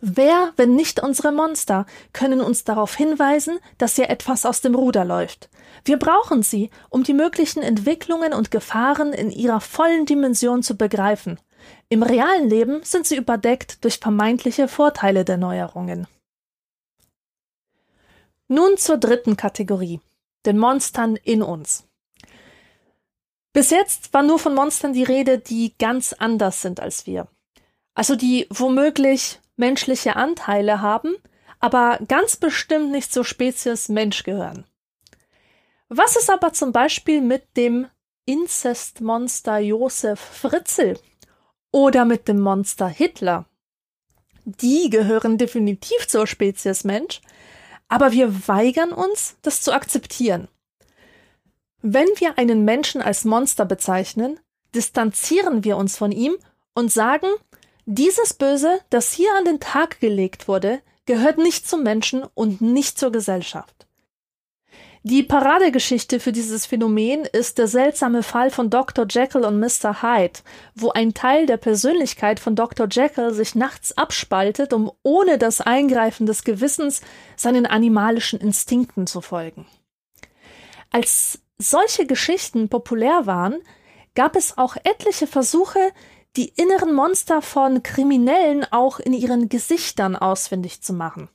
Wer, 0.00 0.52
wenn 0.56 0.74
nicht 0.74 1.02
unsere 1.02 1.32
Monster, 1.32 1.86
können 2.12 2.40
uns 2.40 2.64
darauf 2.64 2.94
hinweisen, 2.94 3.58
dass 3.78 3.96
hier 3.96 4.10
etwas 4.10 4.44
aus 4.44 4.60
dem 4.60 4.74
Ruder 4.74 5.04
läuft. 5.04 5.48
Wir 5.84 5.98
brauchen 5.98 6.42
sie, 6.42 6.70
um 6.90 7.02
die 7.02 7.14
möglichen 7.14 7.62
Entwicklungen 7.62 8.34
und 8.34 8.50
Gefahren 8.50 9.12
in 9.12 9.30
ihrer 9.30 9.60
vollen 9.60 10.04
Dimension 10.04 10.62
zu 10.62 10.76
begreifen. 10.76 11.38
Im 11.88 12.02
realen 12.02 12.48
Leben 12.48 12.82
sind 12.82 13.06
sie 13.06 13.16
überdeckt 13.16 13.84
durch 13.84 13.98
vermeintliche 13.98 14.66
Vorteile 14.66 15.24
der 15.24 15.36
Neuerungen. 15.36 16.08
Nun 18.48 18.76
zur 18.76 18.96
dritten 18.98 19.36
Kategorie, 19.36 20.00
den 20.46 20.58
Monstern 20.58 21.16
in 21.16 21.42
uns. 21.42 21.84
Bis 23.52 23.70
jetzt 23.70 24.12
war 24.12 24.22
nur 24.22 24.38
von 24.38 24.54
Monstern 24.54 24.92
die 24.92 25.04
Rede, 25.04 25.38
die 25.38 25.74
ganz 25.78 26.12
anders 26.12 26.60
sind 26.60 26.80
als 26.80 27.06
wir. 27.06 27.28
Also 27.94 28.16
die 28.16 28.46
womöglich 28.50 29.40
menschliche 29.56 30.16
Anteile 30.16 30.82
haben, 30.82 31.16
aber 31.60 31.98
ganz 32.06 32.36
bestimmt 32.36 32.90
nicht 32.90 33.12
zur 33.12 33.24
Spezies 33.24 33.88
Mensch 33.88 34.24
gehören. 34.24 34.66
Was 35.88 36.16
ist 36.16 36.30
aber 36.30 36.52
zum 36.52 36.72
Beispiel 36.72 37.20
mit 37.20 37.56
dem 37.56 37.86
Inzestmonster 38.26 39.58
Josef 39.58 40.20
Fritzl 40.20 40.98
oder 41.76 42.06
mit 42.06 42.26
dem 42.26 42.40
Monster 42.40 42.88
Hitler? 42.88 43.44
Die 44.46 44.88
gehören 44.88 45.36
definitiv 45.36 46.08
zur 46.08 46.26
Spezies 46.26 46.84
Mensch, 46.84 47.20
aber 47.86 48.12
wir 48.12 48.48
weigern 48.48 48.92
uns, 48.92 49.36
das 49.42 49.60
zu 49.60 49.74
akzeptieren. 49.74 50.48
Wenn 51.82 52.06
wir 52.16 52.38
einen 52.38 52.64
Menschen 52.64 53.02
als 53.02 53.26
Monster 53.26 53.66
bezeichnen, 53.66 54.40
distanzieren 54.74 55.64
wir 55.64 55.76
uns 55.76 55.98
von 55.98 56.12
ihm 56.12 56.36
und 56.72 56.90
sagen, 56.90 57.28
dieses 57.84 58.32
Böse, 58.32 58.80
das 58.88 59.12
hier 59.12 59.34
an 59.36 59.44
den 59.44 59.60
Tag 59.60 60.00
gelegt 60.00 60.48
wurde, 60.48 60.80
gehört 61.04 61.36
nicht 61.36 61.68
zum 61.68 61.82
Menschen 61.82 62.24
und 62.32 62.62
nicht 62.62 62.98
zur 62.98 63.12
Gesellschaft. 63.12 63.85
Die 65.08 65.22
Paradegeschichte 65.22 66.18
für 66.18 66.32
dieses 66.32 66.66
Phänomen 66.66 67.26
ist 67.26 67.58
der 67.58 67.68
seltsame 67.68 68.24
Fall 68.24 68.50
von 68.50 68.70
Dr. 68.70 69.06
Jekyll 69.08 69.44
und 69.44 69.60
Mr. 69.60 70.02
Hyde, 70.02 70.40
wo 70.74 70.90
ein 70.90 71.14
Teil 71.14 71.46
der 71.46 71.58
Persönlichkeit 71.58 72.40
von 72.40 72.56
Dr. 72.56 72.88
Jekyll 72.90 73.32
sich 73.32 73.54
nachts 73.54 73.96
abspaltet, 73.96 74.72
um 74.72 74.90
ohne 75.04 75.38
das 75.38 75.60
Eingreifen 75.60 76.26
des 76.26 76.42
Gewissens 76.42 77.02
seinen 77.36 77.66
animalischen 77.66 78.40
Instinkten 78.40 79.06
zu 79.06 79.20
folgen. 79.20 79.68
Als 80.90 81.38
solche 81.56 82.04
Geschichten 82.04 82.68
populär 82.68 83.26
waren, 83.26 83.58
gab 84.16 84.34
es 84.34 84.58
auch 84.58 84.74
etliche 84.82 85.28
Versuche, 85.28 85.92
die 86.34 86.48
inneren 86.48 86.92
Monster 86.92 87.42
von 87.42 87.84
Kriminellen 87.84 88.66
auch 88.72 88.98
in 88.98 89.12
ihren 89.12 89.48
Gesichtern 89.48 90.16
ausfindig 90.16 90.82
zu 90.82 90.92
machen. 90.92 91.28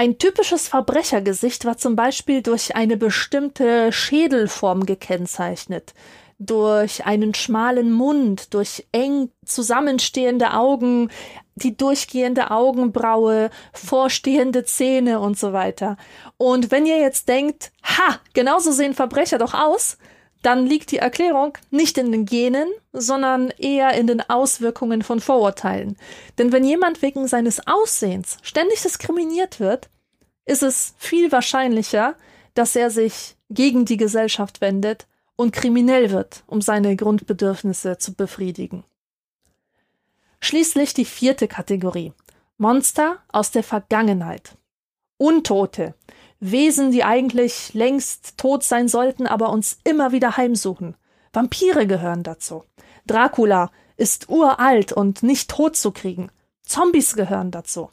Ein 0.00 0.16
typisches 0.16 0.68
Verbrechergesicht 0.68 1.64
war 1.64 1.76
zum 1.76 1.96
Beispiel 1.96 2.40
durch 2.40 2.76
eine 2.76 2.96
bestimmte 2.96 3.90
Schädelform 3.90 4.86
gekennzeichnet, 4.86 5.92
durch 6.38 7.04
einen 7.04 7.34
schmalen 7.34 7.90
Mund, 7.90 8.54
durch 8.54 8.86
eng 8.92 9.32
zusammenstehende 9.44 10.52
Augen, 10.52 11.10
die 11.56 11.76
durchgehende 11.76 12.52
Augenbraue, 12.52 13.50
vorstehende 13.72 14.64
Zähne 14.64 15.18
und 15.18 15.36
so 15.36 15.52
weiter. 15.52 15.96
Und 16.36 16.70
wenn 16.70 16.86
ihr 16.86 16.98
jetzt 16.98 17.28
denkt, 17.28 17.72
ha, 17.82 18.20
genauso 18.34 18.70
sehen 18.70 18.94
Verbrecher 18.94 19.38
doch 19.38 19.54
aus, 19.54 19.98
dann 20.42 20.66
liegt 20.66 20.92
die 20.92 20.98
Erklärung 20.98 21.58
nicht 21.70 21.98
in 21.98 22.12
den 22.12 22.24
Genen, 22.24 22.68
sondern 22.92 23.50
eher 23.50 23.92
in 23.94 24.06
den 24.06 24.20
Auswirkungen 24.20 25.02
von 25.02 25.20
Vorurteilen. 25.20 25.96
Denn 26.38 26.52
wenn 26.52 26.64
jemand 26.64 27.02
wegen 27.02 27.26
seines 27.26 27.66
Aussehens 27.66 28.38
ständig 28.42 28.82
diskriminiert 28.82 29.60
wird, 29.60 29.90
ist 30.44 30.62
es 30.62 30.94
viel 30.96 31.32
wahrscheinlicher, 31.32 32.14
dass 32.54 32.76
er 32.76 32.90
sich 32.90 33.36
gegen 33.50 33.84
die 33.84 33.96
Gesellschaft 33.96 34.60
wendet 34.60 35.06
und 35.36 35.52
kriminell 35.52 36.10
wird, 36.10 36.42
um 36.46 36.60
seine 36.60 36.96
Grundbedürfnisse 36.96 37.98
zu 37.98 38.14
befriedigen. 38.14 38.84
Schließlich 40.40 40.94
die 40.94 41.04
vierte 41.04 41.48
Kategorie. 41.48 42.12
Monster 42.56 43.18
aus 43.28 43.50
der 43.50 43.62
Vergangenheit. 43.62 44.56
Untote, 45.16 45.94
Wesen, 46.40 46.92
die 46.92 47.04
eigentlich 47.04 47.74
längst 47.74 48.38
tot 48.38 48.62
sein 48.62 48.88
sollten, 48.88 49.26
aber 49.26 49.50
uns 49.50 49.78
immer 49.84 50.12
wieder 50.12 50.36
heimsuchen. 50.36 50.96
Vampire 51.32 51.86
gehören 51.86 52.22
dazu. 52.22 52.64
Dracula 53.06 53.70
ist 53.96 54.28
uralt 54.28 54.92
und 54.92 55.22
nicht 55.22 55.50
tot 55.50 55.76
zu 55.76 55.90
kriegen. 55.90 56.30
Zombies 56.64 57.16
gehören 57.16 57.50
dazu. 57.50 57.90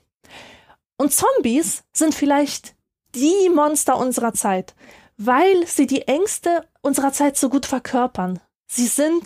Und 0.97 1.11
Zombies 1.11 1.83
sind 1.91 2.13
vielleicht 2.13 2.75
die 3.15 3.49
Monster 3.49 3.97
unserer 3.97 4.33
Zeit, 4.33 4.75
weil 5.17 5.65
sie 5.65 5.87
die 5.87 6.07
Ängste 6.07 6.67
unserer 6.81 7.13
Zeit 7.13 7.37
so 7.37 7.49
gut 7.49 7.65
verkörpern. 7.65 8.39
Sie 8.67 8.87
sind 8.87 9.23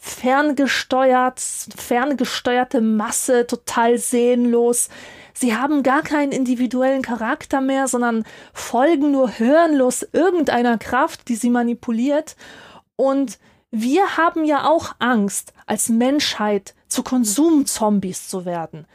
ferngesteuert, 0.00 1.40
ferngesteuerte 1.40 2.80
Masse, 2.80 3.46
total 3.46 3.98
sehnlos, 3.98 4.88
Sie 5.34 5.54
haben 5.56 5.82
gar 5.82 6.02
keinen 6.02 6.32
individuellen 6.32 7.02
Charakter 7.02 7.60
mehr, 7.60 7.88
sondern 7.88 8.24
folgen 8.52 9.12
nur 9.12 9.38
hörenlos 9.38 10.06
irgendeiner 10.12 10.78
Kraft, 10.78 11.28
die 11.28 11.36
sie 11.36 11.50
manipuliert. 11.50 12.36
Und 12.96 13.38
wir 13.70 14.16
haben 14.16 14.44
ja 14.44 14.68
auch 14.68 14.94
Angst, 14.98 15.52
als 15.66 15.88
Menschheit 15.88 16.74
zu 16.88 17.02
Konsumzombies 17.02 18.28
zu 18.28 18.44
werden. 18.44 18.86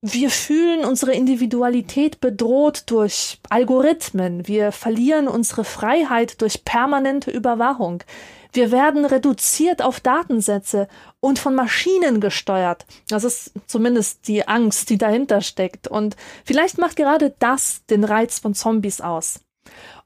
Wir 0.00 0.30
fühlen 0.30 0.84
unsere 0.84 1.12
Individualität 1.12 2.20
bedroht 2.20 2.84
durch 2.86 3.40
Algorithmen. 3.50 4.46
Wir 4.46 4.70
verlieren 4.70 5.26
unsere 5.26 5.64
Freiheit 5.64 6.40
durch 6.40 6.64
permanente 6.64 7.32
Überwachung. 7.32 8.04
Wir 8.52 8.70
werden 8.70 9.04
reduziert 9.04 9.82
auf 9.82 9.98
Datensätze 9.98 10.86
und 11.18 11.40
von 11.40 11.56
Maschinen 11.56 12.20
gesteuert. 12.20 12.86
Das 13.08 13.24
ist 13.24 13.52
zumindest 13.66 14.28
die 14.28 14.46
Angst, 14.46 14.88
die 14.90 14.98
dahinter 14.98 15.40
steckt. 15.40 15.88
Und 15.88 16.14
vielleicht 16.44 16.78
macht 16.78 16.94
gerade 16.94 17.34
das 17.40 17.84
den 17.86 18.04
Reiz 18.04 18.38
von 18.38 18.54
Zombies 18.54 19.00
aus. 19.00 19.40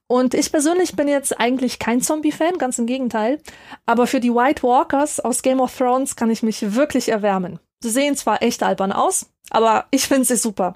Und 0.07 0.33
ich 0.33 0.51
persönlich 0.51 0.97
bin 0.97 1.07
jetzt 1.07 1.39
eigentlich 1.39 1.79
kein 1.79 2.01
Zombie-Fan, 2.01 2.57
ganz 2.57 2.79
im 2.79 2.87
Gegenteil. 2.87 3.41
Aber 3.85 4.07
für 4.07 4.21
die 4.21 4.35
White 4.35 4.63
Walkers 4.63 5.21
aus 5.21 5.43
Game 5.43 5.61
of 5.61 5.77
Thrones 5.77 6.17
kann 6.17 6.31
ich 6.31 6.43
mich 6.43 6.75
wirklich 6.75 7.11
erwärmen. 7.11 7.61
Sie 7.83 7.91
sehen 7.91 8.17
zwar 8.17 8.43
echt 8.43 8.63
albern 8.63 8.93
aus, 8.93 9.27
aber 9.51 9.87
ich 9.91 10.07
finde 10.07 10.25
sie 10.25 10.37
super. 10.37 10.75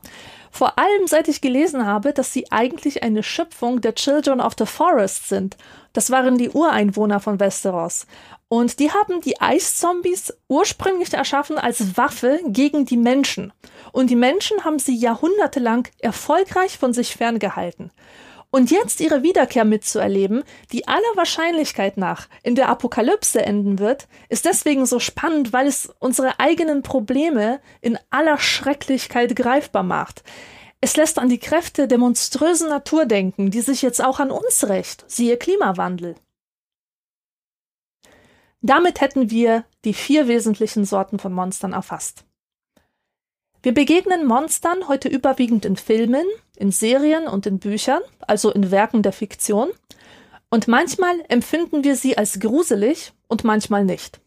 Vor 0.50 0.78
allem 0.78 1.06
seit 1.06 1.28
ich 1.28 1.40
gelesen 1.40 1.86
habe, 1.86 2.12
dass 2.12 2.32
sie 2.32 2.50
eigentlich 2.50 3.02
eine 3.02 3.22
Schöpfung 3.22 3.80
der 3.80 3.94
Children 3.94 4.40
of 4.40 4.54
the 4.58 4.66
Forest 4.66 5.28
sind. 5.28 5.56
Das 5.92 6.10
waren 6.10 6.38
die 6.38 6.50
Ureinwohner 6.50 7.20
von 7.20 7.38
Westeros. 7.38 8.06
Und 8.48 8.78
die 8.78 8.90
haben 8.90 9.20
die 9.20 9.40
Eiszombies 9.40 10.32
ursprünglich 10.48 11.12
erschaffen 11.12 11.58
als 11.58 11.96
Waffe 11.96 12.40
gegen 12.46 12.86
die 12.86 12.96
Menschen. 12.96 13.52
Und 13.92 14.08
die 14.08 14.16
Menschen 14.16 14.64
haben 14.64 14.78
sie 14.78 14.96
jahrhundertelang 14.96 15.88
erfolgreich 16.00 16.78
von 16.78 16.92
sich 16.92 17.16
ferngehalten. 17.16 17.90
Und 18.56 18.70
jetzt 18.70 19.00
ihre 19.00 19.22
Wiederkehr 19.22 19.66
mitzuerleben, 19.66 20.42
die 20.72 20.88
aller 20.88 21.02
Wahrscheinlichkeit 21.14 21.98
nach 21.98 22.26
in 22.42 22.54
der 22.54 22.70
Apokalypse 22.70 23.44
enden 23.44 23.78
wird, 23.78 24.08
ist 24.30 24.46
deswegen 24.46 24.86
so 24.86 24.98
spannend, 24.98 25.52
weil 25.52 25.66
es 25.66 25.92
unsere 25.98 26.40
eigenen 26.40 26.82
Probleme 26.82 27.60
in 27.82 27.98
aller 28.08 28.38
Schrecklichkeit 28.38 29.36
greifbar 29.36 29.82
macht. 29.82 30.24
Es 30.80 30.96
lässt 30.96 31.18
an 31.18 31.28
die 31.28 31.36
Kräfte 31.38 31.86
der 31.86 31.98
monströsen 31.98 32.70
Natur 32.70 33.04
denken, 33.04 33.50
die 33.50 33.60
sich 33.60 33.82
jetzt 33.82 34.02
auch 34.02 34.20
an 34.20 34.30
uns 34.30 34.66
rächt, 34.66 35.04
siehe 35.06 35.36
Klimawandel. 35.36 36.14
Damit 38.62 39.02
hätten 39.02 39.28
wir 39.28 39.66
die 39.84 39.92
vier 39.92 40.28
wesentlichen 40.28 40.86
Sorten 40.86 41.18
von 41.18 41.34
Monstern 41.34 41.74
erfasst. 41.74 42.24
Wir 43.66 43.74
begegnen 43.74 44.28
Monstern 44.28 44.86
heute 44.86 45.08
überwiegend 45.08 45.64
in 45.64 45.74
Filmen, 45.74 46.24
in 46.54 46.70
Serien 46.70 47.26
und 47.26 47.46
in 47.46 47.58
Büchern, 47.58 48.00
also 48.20 48.52
in 48.52 48.70
Werken 48.70 49.02
der 49.02 49.12
Fiktion, 49.12 49.70
und 50.50 50.68
manchmal 50.68 51.24
empfinden 51.26 51.82
wir 51.82 51.96
sie 51.96 52.16
als 52.16 52.38
gruselig 52.38 53.12
und 53.26 53.42
manchmal 53.42 53.84
nicht. 53.84 54.20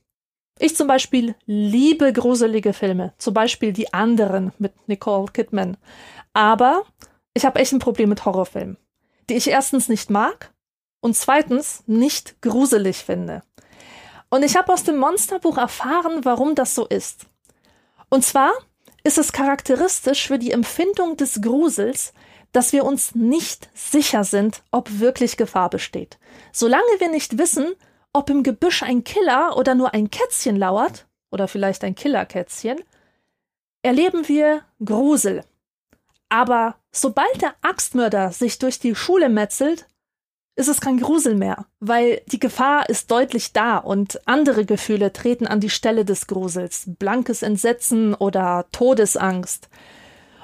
Ich 0.59 0.75
zum 0.75 0.87
Beispiel 0.87 1.35
liebe 1.45 2.11
gruselige 2.11 2.73
Filme, 2.73 3.13
zum 3.17 3.33
Beispiel 3.33 3.71
die 3.71 3.93
anderen 3.93 4.51
mit 4.57 4.73
Nicole 4.89 5.31
Kidman. 5.31 5.77
Aber 6.33 6.83
ich 7.33 7.45
habe 7.45 7.59
echt 7.59 7.71
ein 7.71 7.79
Problem 7.79 8.09
mit 8.09 8.25
Horrorfilmen, 8.25 8.75
die 9.29 9.35
ich 9.35 9.47
erstens 9.47 9.87
nicht 9.87 10.09
mag 10.09 10.53
und 10.99 11.15
zweitens 11.15 11.81
nicht 11.87 12.41
gruselig 12.41 12.97
finde. 12.97 13.41
Und 14.29 14.43
ich 14.43 14.57
habe 14.57 14.73
aus 14.73 14.83
dem 14.83 14.97
Monsterbuch 14.97 15.57
erfahren, 15.57 16.25
warum 16.25 16.55
das 16.55 16.75
so 16.75 16.85
ist. 16.85 17.25
Und 18.09 18.25
zwar 18.25 18.51
ist 19.03 19.17
es 19.17 19.31
charakteristisch 19.31 20.27
für 20.27 20.39
die 20.39 20.51
Empfindung 20.51 21.17
des 21.17 21.41
Grusels, 21.41 22.13
dass 22.51 22.73
wir 22.73 22.83
uns 22.85 23.15
nicht 23.15 23.69
sicher 23.73 24.23
sind, 24.23 24.63
ob 24.71 24.99
wirklich 24.99 25.37
Gefahr 25.37 25.69
besteht. 25.69 26.17
Solange 26.51 26.83
wir 26.97 27.09
nicht 27.09 27.37
wissen, 27.37 27.67
ob 28.13 28.29
im 28.29 28.43
Gebüsch 28.43 28.83
ein 28.83 29.03
Killer 29.03 29.55
oder 29.55 29.75
nur 29.75 29.93
ein 29.93 30.09
Kätzchen 30.09 30.55
lauert, 30.55 31.05
oder 31.31 31.47
vielleicht 31.47 31.83
ein 31.83 31.95
Killerkätzchen, 31.95 32.79
erleben 33.81 34.27
wir 34.27 34.63
Grusel. 34.83 35.43
Aber 36.29 36.75
sobald 36.91 37.41
der 37.41 37.55
Axtmörder 37.61 38.31
sich 38.31 38.59
durch 38.59 38.79
die 38.79 38.95
Schule 38.95 39.29
metzelt, 39.29 39.87
ist 40.59 40.67
es 40.67 40.81
kein 40.81 40.99
Grusel 40.99 41.35
mehr, 41.35 41.65
weil 41.79 42.21
die 42.27 42.39
Gefahr 42.39 42.89
ist 42.89 43.09
deutlich 43.11 43.53
da 43.53 43.77
und 43.77 44.19
andere 44.27 44.65
Gefühle 44.65 45.13
treten 45.13 45.47
an 45.47 45.61
die 45.61 45.69
Stelle 45.69 46.03
des 46.03 46.27
Grusels, 46.27 46.83
blankes 46.99 47.43
Entsetzen 47.43 48.13
oder 48.13 48.65
Todesangst. 48.73 49.69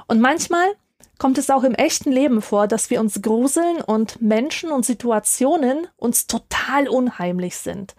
Und 0.07 0.21
manchmal 0.21 0.65
kommt 1.17 1.37
es 1.37 1.49
auch 1.49 1.63
im 1.63 1.75
echten 1.75 2.13
Leben 2.13 2.41
vor, 2.41 2.67
dass 2.67 2.89
wir 2.89 3.01
uns 3.01 3.21
gruseln 3.21 3.81
und 3.81 4.21
Menschen 4.21 4.71
und 4.71 4.85
Situationen 4.85 5.87
uns 5.97 6.27
total 6.27 6.87
unheimlich 6.87 7.57
sind. 7.57 7.93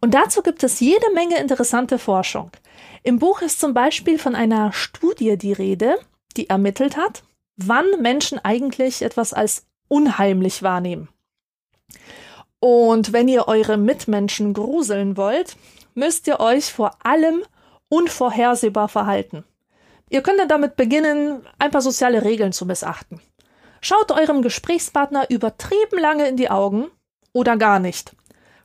Und 0.00 0.14
dazu 0.14 0.42
gibt 0.42 0.62
es 0.62 0.80
jede 0.80 1.12
Menge 1.12 1.38
interessante 1.38 1.98
Forschung. 1.98 2.50
Im 3.02 3.18
Buch 3.18 3.42
ist 3.42 3.60
zum 3.60 3.74
Beispiel 3.74 4.18
von 4.18 4.34
einer 4.34 4.72
Studie 4.72 5.36
die 5.36 5.52
Rede, 5.52 5.98
die 6.38 6.48
ermittelt 6.48 6.96
hat, 6.96 7.24
wann 7.56 7.86
Menschen 8.00 8.38
eigentlich 8.42 9.02
etwas 9.02 9.34
als 9.34 9.66
unheimlich 9.88 10.62
wahrnehmen. 10.62 11.10
Und 12.60 13.12
wenn 13.12 13.28
ihr 13.28 13.46
eure 13.48 13.76
Mitmenschen 13.76 14.52
gruseln 14.52 15.16
wollt, 15.16 15.56
müsst 15.94 16.26
ihr 16.26 16.40
euch 16.40 16.72
vor 16.72 16.96
allem 17.04 17.42
unvorhersehbar 17.88 18.88
verhalten. 18.88 19.44
Ihr 20.10 20.22
könnt 20.22 20.50
damit 20.50 20.76
beginnen, 20.76 21.46
ein 21.58 21.70
paar 21.70 21.82
soziale 21.82 22.24
Regeln 22.24 22.52
zu 22.52 22.66
missachten. 22.66 23.20
Schaut 23.80 24.10
eurem 24.10 24.42
Gesprächspartner 24.42 25.30
übertrieben 25.30 25.98
lange 25.98 26.28
in 26.28 26.36
die 26.36 26.50
Augen 26.50 26.90
oder 27.32 27.56
gar 27.56 27.78
nicht. 27.78 28.16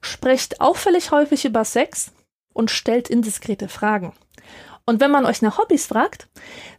Sprecht 0.01 0.62
auffällig 0.62 1.12
häufig 1.12 1.45
über 1.45 1.65
Sex 1.65 2.12
und 2.53 2.71
stellt 2.71 3.09
indiskrete 3.09 3.67
Fragen. 3.67 4.13
Und 4.86 4.99
wenn 4.99 5.12
man 5.12 5.25
euch 5.25 5.41
nach 5.41 5.57
Hobbys 5.57 5.86
fragt, 5.86 6.27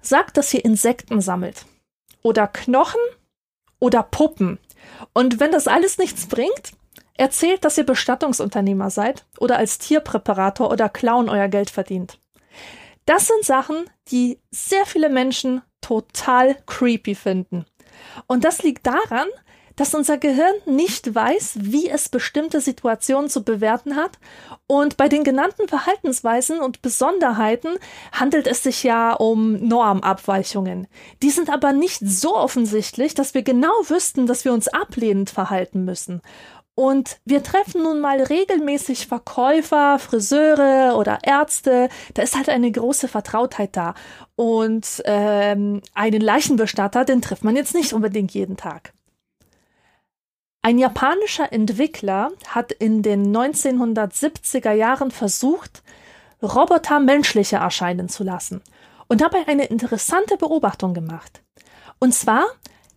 sagt, 0.03 0.37
dass 0.37 0.53
ihr 0.53 0.65
Insekten 0.65 1.21
sammelt. 1.21 1.65
Oder 2.23 2.47
Knochen 2.47 3.01
oder 3.79 4.03
Puppen. 4.03 4.59
Und 5.13 5.41
wenn 5.41 5.53
das 5.53 5.69
alles 5.69 5.99
nichts 5.99 6.27
bringt, 6.27 6.73
erzählt, 7.17 7.65
dass 7.65 7.79
ihr 7.79 7.87
Bestattungsunternehmer 7.87 8.91
seid 8.91 9.25
oder 9.39 9.57
als 9.57 9.79
Tierpräparator 9.79 10.71
oder 10.71 10.89
Clown 10.89 11.29
euer 11.29 11.49
Geld 11.49 11.71
verdient. 11.71 12.19
Das 13.07 13.27
sind 13.27 13.45
Sachen, 13.45 13.85
die 14.09 14.41
sehr 14.51 14.87
viele 14.87 15.11
Menschen 15.11 15.63
total 15.81 16.57
creepy 16.67 17.15
finden. 17.15 17.67
Und 18.27 18.45
das 18.45 18.63
liegt 18.63 18.87
daran, 18.87 19.29
dass 19.77 19.95
unser 19.95 20.19
Gehirn 20.19 20.55
nicht 20.67 21.15
weiß, 21.15 21.59
wie 21.61 21.89
es 21.89 22.09
bestimmte 22.09 22.61
Situationen 22.61 23.29
zu 23.29 23.43
bewerten 23.43 23.97
hat. 23.97 24.19
Und 24.67 24.97
bei 24.97 25.09
den 25.09 25.25
genannten 25.25 25.69
Verhaltensweisen 25.69 26.61
und 26.61 26.83
Besonderheiten 26.83 27.75
handelt 28.13 28.47
es 28.47 28.63
sich 28.63 28.83
ja 28.83 29.13
um 29.13 29.67
Normabweichungen. 29.67 30.87
Die 31.23 31.31
sind 31.31 31.51
aber 31.51 31.73
nicht 31.73 32.01
so 32.01 32.37
offensichtlich, 32.37 33.15
dass 33.15 33.35
wir 33.35 33.43
genau 33.43 33.73
wüssten, 33.89 34.27
dass 34.27 34.45
wir 34.45 34.53
uns 34.53 34.69
ablehnend 34.69 35.31
verhalten 35.31 35.85
müssen. 35.85 36.23
Und 36.77 37.19
wir 37.25 37.43
treffen 37.43 37.83
nun 37.83 38.01
mal 38.01 38.21
regelmäßig 38.21 39.07
Verkäufer, 39.07 40.01
Friseure 40.01 40.97
oder 40.99 41.19
Ärzte. 41.23 41.89
Da 42.15 42.23
ist 42.23 42.37
halt 42.37 42.49
eine 42.49 42.71
große 42.71 43.07
Vertrautheit 43.07 43.77
da. 43.77 43.95
Und 44.35 45.03
ähm, 45.05 45.83
einen 45.95 46.21
Leichenbestatter, 46.21 47.05
den 47.05 47.23
trifft 47.23 47.45
man 47.45 47.55
jetzt 47.55 47.75
nicht 47.75 47.93
unbedingt 47.93 48.33
jeden 48.33 48.57
Tag. 48.57 48.93
Ein 50.65 50.79
japanischer 50.79 51.53
Entwickler 51.53 52.33
hat 52.49 52.73
in 52.73 53.03
den 53.03 53.37
1970er 53.37 54.73
Jahren 54.73 55.11
versucht, 55.11 55.83
Roboter 56.43 57.01
menschlicher 57.01 57.59
erscheinen 57.59 58.09
zu 58.09 58.25
lassen 58.25 58.63
und 59.07 59.21
dabei 59.21 59.47
eine 59.47 59.67
interessante 59.67 60.39
Beobachtung 60.39 60.95
gemacht. 60.95 61.43
Und 61.99 62.15
zwar, 62.15 62.47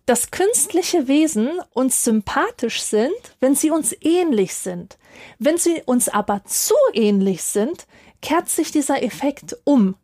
dass 0.06 0.30
künstliche 0.30 1.08
Wesen 1.08 1.60
uns 1.74 2.04
sympathisch 2.04 2.80
sind, 2.80 3.12
wenn 3.38 3.54
sie 3.54 3.70
uns 3.70 3.94
ähnlich 4.00 4.54
sind. 4.54 4.96
Wenn 5.38 5.58
sie 5.58 5.82
uns 5.84 6.08
aber 6.08 6.46
zu 6.46 6.74
ähnlich 6.94 7.42
sind, 7.42 7.86
kehrt 8.22 8.48
sich 8.48 8.70
dieser 8.70 9.02
Effekt 9.02 9.54
um. 9.64 9.94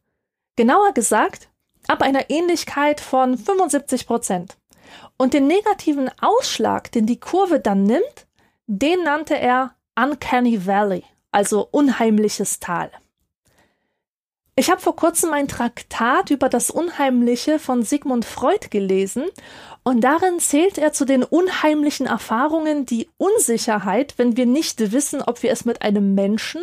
Genauer 0.57 0.93
gesagt, 0.93 1.49
ab 1.89 2.03
einer 2.03 2.29
Ähnlichkeit 2.29 3.01
von 3.01 3.39
75 3.39 4.07
Prozent. 4.07 4.59
Und 5.17 5.35
den 5.35 5.47
negativen 5.47 6.11
Ausschlag, 6.21 6.91
den 6.93 7.07
die 7.07 7.21
Kurve 7.21 7.61
dann 7.61 7.85
nimmt, 7.85 8.27
den 8.67 9.05
nannte 9.05 9.39
er 9.39 9.75
Uncanny 9.97 10.67
Valley, 10.67 11.05
also 11.31 11.69
unheimliches 11.71 12.59
Tal. 12.61 12.91
Ich 14.57 14.71
habe 14.71 14.81
vor 14.81 14.95
kurzem 14.95 15.33
ein 15.33 15.49
Traktat 15.49 16.31
über 16.31 16.49
das 16.49 16.71
Unheimliche 16.71 17.59
von 17.59 17.83
Sigmund 17.83 18.25
Freud 18.25 18.69
gelesen 18.71 19.25
und 19.83 20.03
darin 20.03 20.39
zählt 20.39 20.79
er 20.79 20.93
zu 20.93 21.05
den 21.05 21.25
unheimlichen 21.25 22.07
Erfahrungen 22.07 22.87
die 22.87 23.09
Unsicherheit, 23.17 24.15
wenn 24.17 24.37
wir 24.37 24.47
nicht 24.47 24.93
wissen, 24.93 25.23
ob 25.23 25.43
wir 25.43 25.51
es 25.51 25.65
mit 25.65 25.83
einem 25.83 26.15
Menschen 26.15 26.63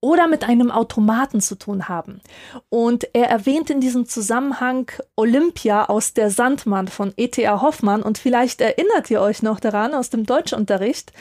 oder 0.00 0.28
mit 0.28 0.44
einem 0.44 0.70
Automaten 0.70 1.40
zu 1.40 1.56
tun 1.56 1.88
haben. 1.88 2.20
Und 2.68 3.08
er 3.14 3.28
erwähnt 3.28 3.70
in 3.70 3.80
diesem 3.80 4.06
Zusammenhang 4.06 4.90
Olympia 5.16 5.86
aus 5.86 6.14
der 6.14 6.30
Sandmann 6.30 6.88
von 6.88 7.12
E.T.A. 7.16 7.60
Hoffmann 7.60 8.02
und 8.02 8.18
vielleicht 8.18 8.60
erinnert 8.60 9.10
ihr 9.10 9.20
euch 9.20 9.42
noch 9.42 9.60
daran 9.60 9.94
aus 9.94 10.10
dem 10.10 10.24
Deutschunterricht. 10.24 11.12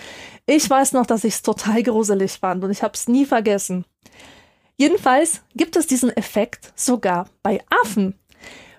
Ich 0.46 0.70
weiß 0.70 0.94
noch, 0.94 1.06
dass 1.06 1.24
ich 1.24 1.36
es 1.36 1.42
total 1.42 1.82
gruselig 1.84 2.34
fand 2.34 2.64
und 2.64 2.72
ich 2.72 2.84
habe 2.84 2.94
es 2.94 3.08
nie 3.08 3.26
vergessen. 3.26 3.86
Jedenfalls 4.78 5.42
gibt 5.56 5.76
es 5.76 5.88
diesen 5.88 6.16
Effekt 6.16 6.72
sogar 6.76 7.28
bei 7.42 7.62
Affen. 7.82 8.14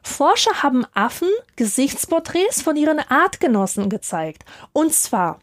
Forscher 0.03 0.63
haben 0.63 0.87
Affen 0.95 1.29
Gesichtsporträts 1.57 2.63
von 2.63 2.77
ihren 2.77 3.01
Artgenossen 3.01 3.91
gezeigt. 3.91 4.45
Und 4.73 4.95
zwar 4.95 5.41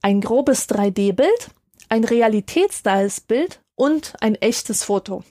ein 0.00 0.22
grobes 0.22 0.66
3D-Bild, 0.68 1.50
ein 1.90 2.04
realitätsnahes 2.04 3.20
Bild 3.20 3.60
und 3.78 4.12
ein 4.20 4.34
echtes 4.34 4.84
Foto. 4.84 5.22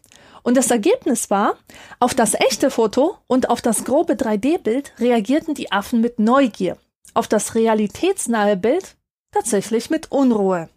Und 0.42 0.56
das 0.56 0.72
Ergebnis 0.72 1.30
war, 1.30 1.58
auf 2.00 2.16
das 2.16 2.34
echte 2.34 2.72
Foto 2.72 3.18
und 3.28 3.50
auf 3.50 3.62
das 3.62 3.84
grobe 3.84 4.14
3D-Bild 4.14 4.94
reagierten 5.00 5.54
die 5.54 5.72
Affen 5.72 6.00
mit 6.00 6.20
Neugier, 6.20 6.78
auf 7.14 7.28
das 7.28 7.54
realitätsnahe 7.54 8.56
Bild 8.56 8.96
tatsächlich 9.32 9.90
mit 9.90 10.12
Unruhe. 10.12 10.70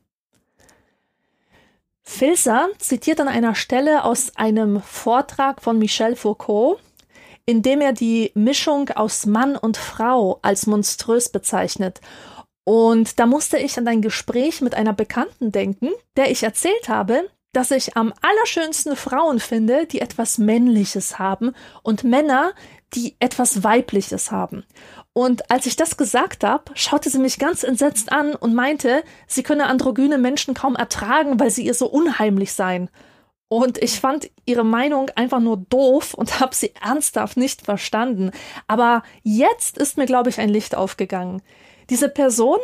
Filzer 2.03 2.69
zitiert 2.79 3.21
an 3.21 3.29
einer 3.29 3.55
Stelle 3.55 4.05
aus 4.05 4.35
einem 4.35 4.83
Vortrag 4.83 5.63
von 5.63 5.79
Michel 5.79 6.17
Foucault, 6.17 6.81
in 7.47 7.63
dem 7.63 7.81
er 7.81 7.93
die 7.93 8.33
Mischung 8.35 8.91
aus 8.91 9.27
Mann 9.27 9.57
und 9.57 9.77
Frau 9.77 10.41
als 10.43 10.67
monströs 10.67 11.29
bezeichnet. 11.29 12.01
Und 12.65 13.21
da 13.21 13.27
musste 13.27 13.59
ich 13.59 13.79
an 13.79 13.87
ein 13.87 14.03
Gespräch 14.03 14.61
mit 14.61 14.75
einer 14.75 14.93
Bekannten 14.93 15.53
denken, 15.53 15.91
der 16.17 16.33
ich 16.33 16.43
erzählt 16.43 16.89
habe, 16.89 17.31
dass 17.53 17.71
ich 17.71 17.97
am 17.97 18.13
allerschönsten 18.23 18.97
Frauen 18.97 19.41
finde, 19.41 19.87
die 19.87 20.01
etwas 20.01 20.39
Männliches 20.39 21.19
haben 21.19 21.53
und 21.83 22.05
Männer, 22.05 22.53
die 22.95 23.17
etwas 23.19 23.65
Weibliches 23.65 24.31
haben. 24.31 24.65
Und 25.13 25.51
als 25.51 25.67
ich 25.67 25.77
das 25.77 25.97
gesagt 25.97 26.45
habe, 26.45 26.71
schaute 26.75 27.11
sie 27.11 27.19
mich 27.19 27.39
ganz 27.39 27.65
entsetzt 27.65 28.13
an 28.13 28.35
und 28.35 28.55
meinte, 28.55 29.03
sie 29.27 29.43
könne 29.43 29.67
androgyne 29.67 30.19
Menschen 30.19 30.55
kaum 30.55 30.77
ertragen, 30.77 31.41
weil 31.41 31.51
sie 31.51 31.65
ihr 31.65 31.75
so 31.75 31.87
unheimlich 31.87 32.53
seien. 32.53 32.91
Und 33.49 33.79
ich 33.83 33.99
fand 33.99 34.31
ihre 34.47 34.65
Meinung 34.65 35.11
einfach 35.17 35.41
nur 35.41 35.57
doof 35.57 36.15
und 36.15 36.41
habe 36.41 36.55
sie 36.55 36.73
ernsthaft 36.81 37.37
nicht 37.37 37.63
verstanden. 37.63 38.31
Aber 38.69 39.03
jetzt 39.23 39.77
ist 39.79 39.97
mir, 39.97 40.07
glaube 40.07 40.31
ich, 40.31 40.39
ein 40.39 40.49
Licht 40.49 40.77
aufgegangen. 40.77 41.43
Diese 41.91 42.09
Person 42.09 42.59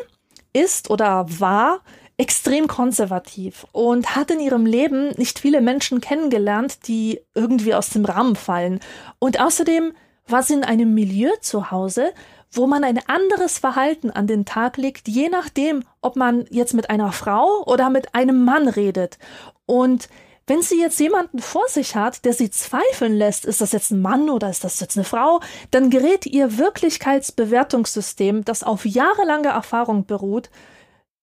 ist 0.53 0.89
oder 0.89 1.27
war 1.29 1.81
extrem 2.19 2.67
konservativ 2.67 3.67
und 3.73 4.17
hat 4.17 4.31
in 4.31 4.41
ihrem 4.41 4.65
Leben 4.65 5.11
nicht 5.17 5.39
viele 5.39 5.61
Menschen 5.61 6.01
kennengelernt, 6.01 6.89
die 6.89 7.21
irgendwie 7.35 7.75
aus 7.75 7.91
dem 7.91 8.05
Rahmen 8.05 8.37
fallen. 8.37 8.81
Und 9.19 9.39
außerdem 9.41 9.93
war 10.27 10.43
sie 10.43 10.55
in 10.55 10.65
einem 10.65 10.95
Milieu 10.95 11.31
zu 11.41 11.71
Hause, 11.71 12.13
wo 12.51 12.67
man 12.67 12.85
ein 12.85 13.01
anderes 13.07 13.59
Verhalten 13.59 14.11
an 14.11 14.27
den 14.27 14.45
Tag 14.45 14.79
legt, 14.79 15.09
je 15.09 15.29
nachdem, 15.29 15.85
ob 16.01 16.17
man 16.17 16.47
jetzt 16.51 16.75
mit 16.75 16.89
einer 16.89 17.13
Frau 17.13 17.63
oder 17.67 17.91
mit 17.91 18.15
einem 18.15 18.45
Mann 18.45 18.69
redet. 18.69 19.19
Und 19.67 20.09
wenn 20.47 20.63
sie 20.63 20.81
jetzt 20.81 21.01
jemanden 21.01 21.41
vor 21.41 21.69
sich 21.69 21.97
hat, 21.97 22.25
der 22.25 22.33
sie 22.33 22.51
zweifeln 22.51 23.15
lässt, 23.15 23.45
ist 23.45 23.61
das 23.61 23.73
jetzt 23.73 23.91
ein 23.91 24.01
Mann 24.01 24.31
oder 24.31 24.49
ist 24.49 24.65
das 24.65 24.81
jetzt 24.81 24.97
eine 24.97 25.05
Frau, 25.05 25.41
dann 25.73 25.91
gerät 25.91 26.25
ihr 26.25 26.57
Wirklichkeitsbewertungssystem, 26.57 28.45
das 28.45 28.63
auf 28.63 28.87
jahrelange 28.87 29.49
Erfahrung 29.49 30.07
beruht, 30.07 30.49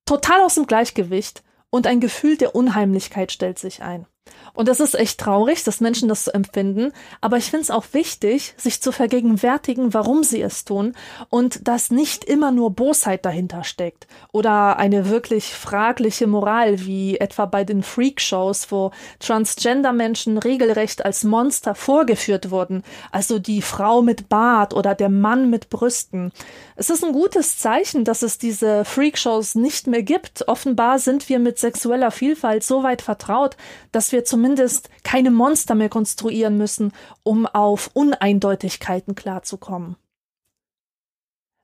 total 0.05 0.41
aus 0.41 0.55
dem 0.55 0.67
Gleichgewicht 0.67 1.43
und 1.69 1.87
ein 1.87 1.99
Gefühl 1.99 2.37
der 2.37 2.55
Unheimlichkeit 2.55 3.31
stellt 3.31 3.59
sich 3.59 3.81
ein. 3.81 4.05
Und 4.53 4.67
das 4.67 4.79
ist 4.79 4.93
echt 4.93 5.19
traurig, 5.19 5.63
dass 5.63 5.81
Menschen 5.81 6.09
das 6.09 6.25
so 6.25 6.31
empfinden. 6.31 6.93
Aber 7.21 7.37
ich 7.37 7.45
finde 7.45 7.63
es 7.63 7.71
auch 7.71 7.85
wichtig, 7.91 8.53
sich 8.57 8.81
zu 8.81 8.91
vergegenwärtigen, 8.91 9.93
warum 9.93 10.23
sie 10.23 10.41
es 10.41 10.63
tun 10.63 10.93
und 11.29 11.67
dass 11.67 11.89
nicht 11.89 12.23
immer 12.23 12.51
nur 12.51 12.71
Bosheit 12.71 13.25
dahinter 13.25 13.63
steckt 13.63 14.07
oder 14.31 14.77
eine 14.77 15.09
wirklich 15.09 15.53
fragliche 15.53 16.27
Moral, 16.27 16.85
wie 16.85 17.17
etwa 17.17 17.45
bei 17.45 17.63
den 17.63 17.81
Freak-Shows, 17.81 18.71
wo 18.71 18.91
Transgender-Menschen 19.19 20.37
regelrecht 20.37 21.03
als 21.03 21.23
Monster 21.23 21.73
vorgeführt 21.73 22.51
wurden. 22.51 22.83
Also 23.11 23.39
die 23.39 23.61
Frau 23.61 24.03
mit 24.03 24.29
Bart 24.29 24.73
oder 24.73 24.93
der 24.93 25.09
Mann 25.09 25.49
mit 25.49 25.69
Brüsten. 25.69 26.31
Es 26.75 26.89
ist 26.89 27.03
ein 27.03 27.13
gutes 27.13 27.57
Zeichen, 27.57 28.03
dass 28.03 28.21
es 28.21 28.37
diese 28.37 28.85
Freak-Shows 28.85 29.55
nicht 29.55 29.87
mehr 29.87 30.03
gibt. 30.03 30.47
Offenbar 30.47 30.99
sind 30.99 31.27
wir 31.27 31.39
mit 31.39 31.57
sexueller 31.57 32.11
Vielfalt 32.11 32.63
so 32.63 32.83
weit 32.83 33.01
vertraut, 33.01 33.57
dass 33.91 34.11
wir 34.13 34.23
zumindest 34.23 34.89
keine 35.03 35.29
Monster 35.31 35.75
mehr 35.75 35.89
konstruieren 35.89 36.57
müssen, 36.57 36.93
um 37.23 37.45
auf 37.45 37.89
Uneindeutigkeiten 37.93 39.15
klarzukommen. 39.15 39.97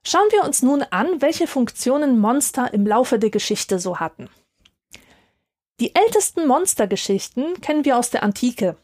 Schauen 0.06 0.28
wir 0.30 0.44
uns 0.44 0.62
nun 0.62 0.82
an, 0.82 1.22
welche 1.22 1.46
Funktionen 1.46 2.18
Monster 2.18 2.72
im 2.74 2.86
Laufe 2.86 3.18
der 3.18 3.30
Geschichte 3.30 3.78
so 3.78 3.98
hatten. 4.00 4.28
Die 5.80 5.94
ältesten 5.94 6.46
Monstergeschichten 6.46 7.60
kennen 7.62 7.86
wir 7.86 7.96
aus 7.96 8.10
der 8.10 8.22
Antike. 8.22 8.76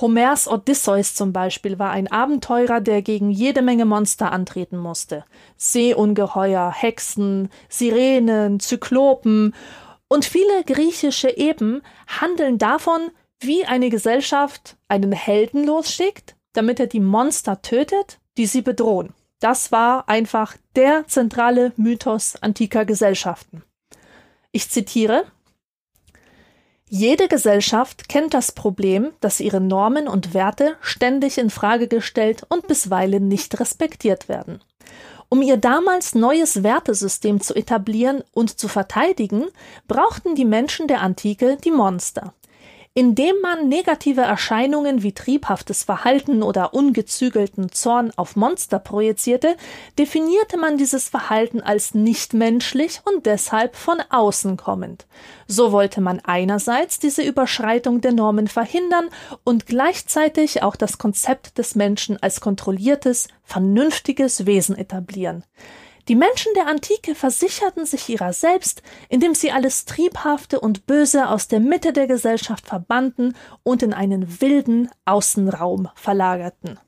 Homers 0.00 0.46
Odysseus 0.46 1.14
zum 1.14 1.32
Beispiel 1.32 1.80
war 1.80 1.90
ein 1.90 2.10
Abenteurer, 2.10 2.80
der 2.80 3.02
gegen 3.02 3.30
jede 3.30 3.62
Menge 3.62 3.84
Monster 3.84 4.30
antreten 4.30 4.78
musste. 4.78 5.24
Seeungeheuer, 5.56 6.70
Hexen, 6.72 7.48
Sirenen, 7.68 8.60
Zyklopen 8.60 9.54
und 10.08 10.24
viele 10.24 10.64
griechische 10.64 11.30
Eben 11.36 11.82
handeln 12.06 12.58
davon, 12.58 13.10
wie 13.40 13.64
eine 13.64 13.90
Gesellschaft 13.90 14.76
einen 14.88 15.12
Helden 15.12 15.64
losschickt, 15.64 16.34
damit 16.52 16.80
er 16.80 16.86
die 16.86 17.00
Monster 17.00 17.62
tötet, 17.62 18.18
die 18.36 18.46
sie 18.46 18.62
bedrohen. 18.62 19.14
Das 19.40 19.70
war 19.70 20.08
einfach 20.08 20.56
der 20.74 21.06
zentrale 21.06 21.72
Mythos 21.76 22.36
antiker 22.36 22.84
Gesellschaften. 22.84 23.62
Ich 24.50 24.68
zitiere 24.70 25.24
Jede 26.90 27.28
Gesellschaft 27.28 28.08
kennt 28.08 28.32
das 28.32 28.52
Problem, 28.52 29.12
dass 29.20 29.40
ihre 29.40 29.60
Normen 29.60 30.08
und 30.08 30.32
Werte 30.32 30.76
ständig 30.80 31.36
in 31.36 31.50
Frage 31.50 31.86
gestellt 31.86 32.46
und 32.48 32.66
bisweilen 32.66 33.28
nicht 33.28 33.60
respektiert 33.60 34.28
werden. 34.28 34.62
Um 35.30 35.42
ihr 35.42 35.58
damals 35.58 36.14
neues 36.14 36.62
Wertesystem 36.62 37.40
zu 37.40 37.54
etablieren 37.54 38.24
und 38.32 38.58
zu 38.58 38.66
verteidigen, 38.66 39.44
brauchten 39.86 40.34
die 40.34 40.46
Menschen 40.46 40.88
der 40.88 41.02
Antike 41.02 41.58
die 41.62 41.70
Monster. 41.70 42.32
Indem 42.94 43.36
man 43.42 43.68
negative 43.68 44.22
Erscheinungen 44.22 45.02
wie 45.02 45.12
triebhaftes 45.12 45.84
Verhalten 45.84 46.42
oder 46.42 46.74
ungezügelten 46.74 47.70
Zorn 47.70 48.12
auf 48.16 48.34
Monster 48.34 48.78
projizierte, 48.78 49.56
definierte 49.98 50.56
man 50.56 50.78
dieses 50.78 51.08
Verhalten 51.08 51.60
als 51.60 51.94
nichtmenschlich 51.94 53.00
und 53.04 53.26
deshalb 53.26 53.76
von 53.76 53.98
außen 54.10 54.56
kommend. 54.56 55.06
So 55.46 55.70
wollte 55.70 56.00
man 56.00 56.20
einerseits 56.24 56.98
diese 56.98 57.22
Überschreitung 57.22 58.00
der 58.00 58.12
Normen 58.12 58.48
verhindern 58.48 59.10
und 59.44 59.66
gleichzeitig 59.66 60.62
auch 60.62 60.74
das 60.74 60.98
Konzept 60.98 61.58
des 61.58 61.74
Menschen 61.74 62.20
als 62.20 62.40
kontrolliertes, 62.40 63.28
vernünftiges 63.44 64.46
Wesen 64.46 64.76
etablieren. 64.76 65.44
Die 66.08 66.16
Menschen 66.16 66.54
der 66.54 66.66
Antike 66.66 67.14
versicherten 67.14 67.84
sich 67.84 68.08
ihrer 68.08 68.32
selbst, 68.32 68.82
indem 69.10 69.34
sie 69.34 69.52
alles 69.52 69.84
Triebhafte 69.84 70.58
und 70.58 70.86
Böse 70.86 71.28
aus 71.28 71.48
der 71.48 71.60
Mitte 71.60 71.92
der 71.92 72.06
Gesellschaft 72.06 72.66
verbannten 72.66 73.36
und 73.62 73.82
in 73.82 73.92
einen 73.92 74.40
wilden 74.40 74.90
Außenraum 75.04 75.90
verlagerten. 75.94 76.80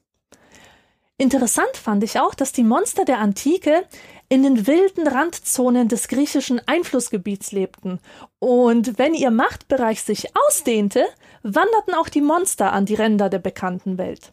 Interessant 1.18 1.76
fand 1.76 2.02
ich 2.02 2.18
auch, 2.18 2.34
dass 2.34 2.52
die 2.52 2.64
Monster 2.64 3.04
der 3.04 3.18
Antike 3.18 3.84
in 4.30 4.42
den 4.42 4.66
wilden 4.66 5.06
Randzonen 5.06 5.88
des 5.88 6.08
griechischen 6.08 6.66
Einflussgebiets 6.66 7.52
lebten. 7.52 8.00
Und 8.38 8.96
wenn 8.98 9.12
ihr 9.12 9.30
Machtbereich 9.30 10.00
sich 10.00 10.28
ausdehnte, 10.34 11.04
wanderten 11.42 11.92
auch 11.92 12.08
die 12.08 12.22
Monster 12.22 12.72
an 12.72 12.86
die 12.86 12.94
Ränder 12.94 13.28
der 13.28 13.38
bekannten 13.38 13.98
Welt. 13.98 14.32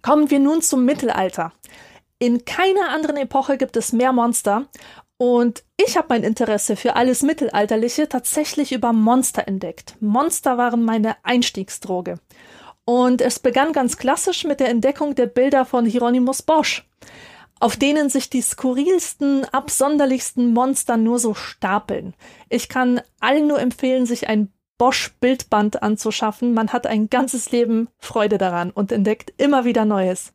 Kommen 0.00 0.30
wir 0.30 0.38
nun 0.38 0.62
zum 0.62 0.86
Mittelalter. 0.86 1.52
In 2.20 2.44
keiner 2.44 2.88
anderen 2.88 3.16
Epoche 3.16 3.58
gibt 3.58 3.76
es 3.76 3.92
mehr 3.92 4.12
Monster 4.12 4.66
und 5.18 5.62
ich 5.76 5.96
habe 5.96 6.08
mein 6.10 6.24
Interesse 6.24 6.74
für 6.74 6.96
alles 6.96 7.22
Mittelalterliche 7.22 8.08
tatsächlich 8.08 8.72
über 8.72 8.92
Monster 8.92 9.46
entdeckt. 9.46 9.96
Monster 10.00 10.58
waren 10.58 10.84
meine 10.84 11.16
Einstiegsdroge. 11.24 12.18
Und 12.84 13.20
es 13.20 13.38
begann 13.38 13.72
ganz 13.72 13.98
klassisch 13.98 14.44
mit 14.44 14.60
der 14.60 14.70
Entdeckung 14.70 15.14
der 15.14 15.26
Bilder 15.26 15.64
von 15.64 15.84
Hieronymus 15.84 16.42
Bosch, 16.42 16.88
auf 17.60 17.76
denen 17.76 18.08
sich 18.08 18.30
die 18.30 18.40
skurrilsten, 18.42 19.44
absonderlichsten 19.44 20.52
Monster 20.52 20.96
nur 20.96 21.18
so 21.18 21.34
stapeln. 21.34 22.14
Ich 22.48 22.68
kann 22.68 23.00
allen 23.20 23.46
nur 23.46 23.60
empfehlen, 23.60 24.06
sich 24.06 24.28
ein 24.28 24.52
Bosch-Bildband 24.78 25.82
anzuschaffen. 25.82 26.54
Man 26.54 26.72
hat 26.72 26.86
ein 26.86 27.10
ganzes 27.10 27.52
Leben 27.52 27.88
Freude 27.98 28.38
daran 28.38 28.70
und 28.70 28.90
entdeckt 28.90 29.34
immer 29.36 29.64
wieder 29.64 29.84
Neues. 29.84 30.32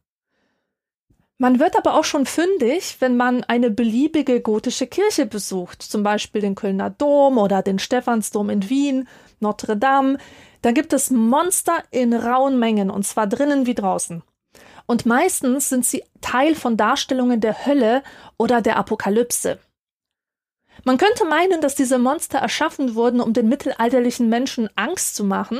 Man 1.43 1.59
wird 1.59 1.75
aber 1.75 1.95
auch 1.95 2.05
schon 2.05 2.25
fündig, 2.25 3.01
wenn 3.01 3.17
man 3.17 3.43
eine 3.43 3.69
beliebige 3.69 4.39
gotische 4.39 4.87
Kirche 4.87 5.25
besucht, 5.25 5.81
zum 5.81 6.01
Beispiel 6.01 6.39
den 6.39 6.55
Kölner 6.55 6.89
Dom 6.89 7.37
oder 7.37 7.61
den 7.61 7.79
Stephansdom 7.79 8.49
in 8.49 8.69
Wien, 8.69 9.09
Notre 9.41 9.75
Dame. 9.75 10.19
Da 10.61 10.71
gibt 10.71 10.93
es 10.93 11.11
Monster 11.11 11.83
in 11.91 12.13
rauen 12.13 12.59
Mengen, 12.59 12.89
und 12.89 13.05
zwar 13.05 13.27
drinnen 13.27 13.65
wie 13.65 13.75
draußen. 13.75 14.23
Und 14.85 15.05
meistens 15.05 15.67
sind 15.67 15.85
sie 15.85 16.05
Teil 16.21 16.55
von 16.55 16.77
Darstellungen 16.77 17.41
der 17.41 17.65
Hölle 17.65 18.03
oder 18.37 18.61
der 18.61 18.77
Apokalypse. 18.77 19.59
Man 20.85 20.97
könnte 20.97 21.25
meinen, 21.25 21.59
dass 21.59 21.75
diese 21.75 21.99
Monster 21.99 22.37
erschaffen 22.39 22.95
wurden, 22.95 23.19
um 23.19 23.33
den 23.33 23.49
mittelalterlichen 23.49 24.29
Menschen 24.29 24.69
Angst 24.77 25.15
zu 25.17 25.25
machen, 25.25 25.59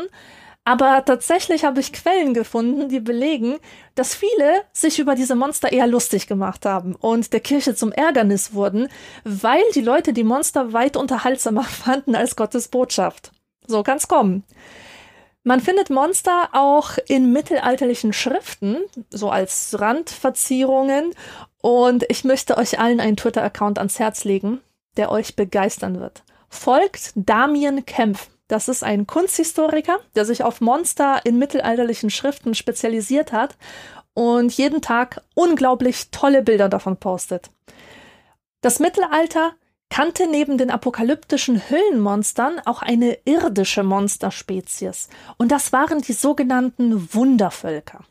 aber 0.66 1.04
tatsächlich 1.06 1.66
habe 1.66 1.82
ich 1.82 1.92
Quellen 1.92 2.34
gefunden, 2.34 2.88
die 2.88 3.02
belegen, 3.02 3.58
dass 3.96 4.16
viele 4.16 4.62
sich 4.72 5.00
über 5.00 5.16
diese 5.16 5.36
Monster 5.36 5.72
eher 5.72 5.88
lustig 5.88 6.28
gemacht 6.28 6.66
haben 6.66 6.96
und 6.96 7.34
der 7.34 7.42
Kirche 7.42 7.76
zum 7.76 7.92
Ärgernis 7.92 8.54
wurden, 8.54 8.88
weil 9.26 9.64
die 9.76 9.82
Leute 9.82 10.14
die 10.14 10.24
Monster 10.24 10.72
weit 10.72 10.96
unterhaltsamer 10.96 11.64
fanden 11.64 12.16
als 12.16 12.36
Gottes 12.36 12.70
Botschaft. 12.70 13.32
So 13.68 13.84
kann's 13.84 14.08
kommen. 14.08 14.44
Man 15.46 15.60
findet 15.60 15.90
Monster 15.90 16.50
auch 16.54 16.92
in 17.08 17.34
mittelalterlichen 17.34 18.14
Schriften, 18.14 18.78
so 19.10 19.30
als 19.30 19.78
Randverzierungen. 19.78 21.14
Und 21.58 22.06
ich 22.08 22.24
möchte 22.24 22.58
euch 22.58 22.80
allen 22.80 23.02
einen 23.02 23.18
Twitter-Account 23.18 23.78
ans 23.78 24.00
Herz 24.00 24.24
legen, 24.24 24.62
der 24.96 25.12
euch 25.12 25.36
begeistern 25.36 26.00
wird. 26.00 26.24
Folgt 26.48 27.12
Damien 27.16 27.86
Kempf. 27.86 28.30
Das 28.54 28.68
ist 28.68 28.84
ein 28.84 29.08
Kunsthistoriker, 29.08 29.98
der 30.14 30.26
sich 30.26 30.44
auf 30.44 30.62
Monster 30.62 31.22
in 31.24 31.40
mittelalterlichen 31.40 32.12
Schriften 32.12 32.54
spezialisiert 32.54 33.32
hat 33.32 33.58
und 34.14 34.54
jeden 34.54 34.80
Tag 34.80 35.24
unglaublich 35.34 36.12
tolle 36.12 36.44
Bilder 36.44 36.70
davon 36.70 36.98
postet. 36.98 37.50
Das 38.62 38.78
Mittelalter 38.78 39.54
kannte 39.90 40.28
neben 40.28 40.60
den 40.60 40.70
apokalyptischen 40.70 41.68
Hüllenmonstern 41.68 42.62
auch 42.66 42.84
eine 42.84 43.18
irdische 43.26 43.82
Monsterspezies, 43.82 45.10
und 45.38 45.52
das 45.52 45.74
waren 45.74 46.02
die 46.04 46.14
sogenannten 46.14 47.12
Wundervölker. 47.12 48.02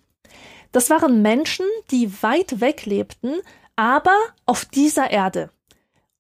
Das 0.73 0.91
waren 0.91 1.23
Menschen, 1.23 1.67
die 1.93 2.21
weit 2.21 2.61
weg 2.61 2.85
lebten, 2.85 3.35
aber 3.77 4.17
auf 4.45 4.65
dieser 4.65 5.09
Erde 5.09 5.51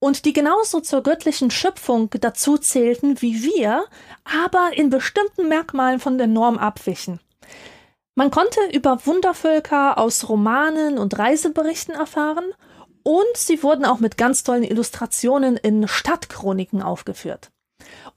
und 0.02 0.24
die 0.24 0.32
genauso 0.32 0.80
zur 0.80 1.04
göttlichen 1.04 1.52
Schöpfung 1.52 2.10
dazu 2.10 2.58
zählten 2.58 3.22
wie 3.22 3.44
wir, 3.44 3.84
aber 4.24 4.72
in 4.74 4.90
bestimmten 4.90 5.48
Merkmalen 5.48 6.00
von 6.00 6.18
der 6.18 6.26
Norm 6.26 6.58
abwichen. 6.58 7.20
Man 8.16 8.32
konnte 8.32 8.58
über 8.72 9.06
Wundervölker 9.06 9.98
aus 9.98 10.28
Romanen 10.28 10.98
und 10.98 11.16
Reiseberichten 11.16 11.94
erfahren 11.94 12.46
und 13.04 13.36
sie 13.36 13.62
wurden 13.62 13.84
auch 13.84 14.00
mit 14.00 14.18
ganz 14.18 14.42
tollen 14.42 14.64
Illustrationen 14.64 15.56
in 15.56 15.86
Stadtchroniken 15.86 16.82
aufgeführt. 16.82 17.52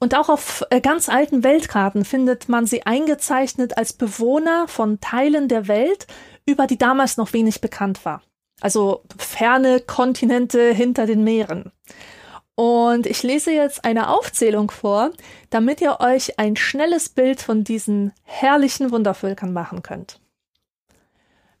Und 0.00 0.16
auch 0.16 0.28
auf 0.28 0.64
äh, 0.70 0.80
ganz 0.80 1.08
alten 1.08 1.44
Weltkarten 1.44 2.04
findet 2.04 2.48
man 2.48 2.66
sie 2.66 2.84
eingezeichnet 2.84 3.78
als 3.78 3.92
Bewohner 3.92 4.66
von 4.66 4.98
Teilen 4.98 5.46
der 5.46 5.68
Welt, 5.68 6.08
über 6.46 6.66
die 6.66 6.78
damals 6.78 7.16
noch 7.16 7.32
wenig 7.32 7.60
bekannt 7.60 8.04
war. 8.04 8.22
Also 8.60 9.02
ferne 9.18 9.80
Kontinente 9.80 10.72
hinter 10.72 11.06
den 11.06 11.24
Meeren. 11.24 11.72
Und 12.54 13.06
ich 13.06 13.22
lese 13.22 13.52
jetzt 13.52 13.84
eine 13.84 14.08
Aufzählung 14.08 14.70
vor, 14.70 15.10
damit 15.50 15.82
ihr 15.82 16.00
euch 16.00 16.38
ein 16.38 16.56
schnelles 16.56 17.10
Bild 17.10 17.42
von 17.42 17.64
diesen 17.64 18.12
herrlichen 18.22 18.90
Wundervölkern 18.90 19.52
machen 19.52 19.82
könnt. 19.82 20.20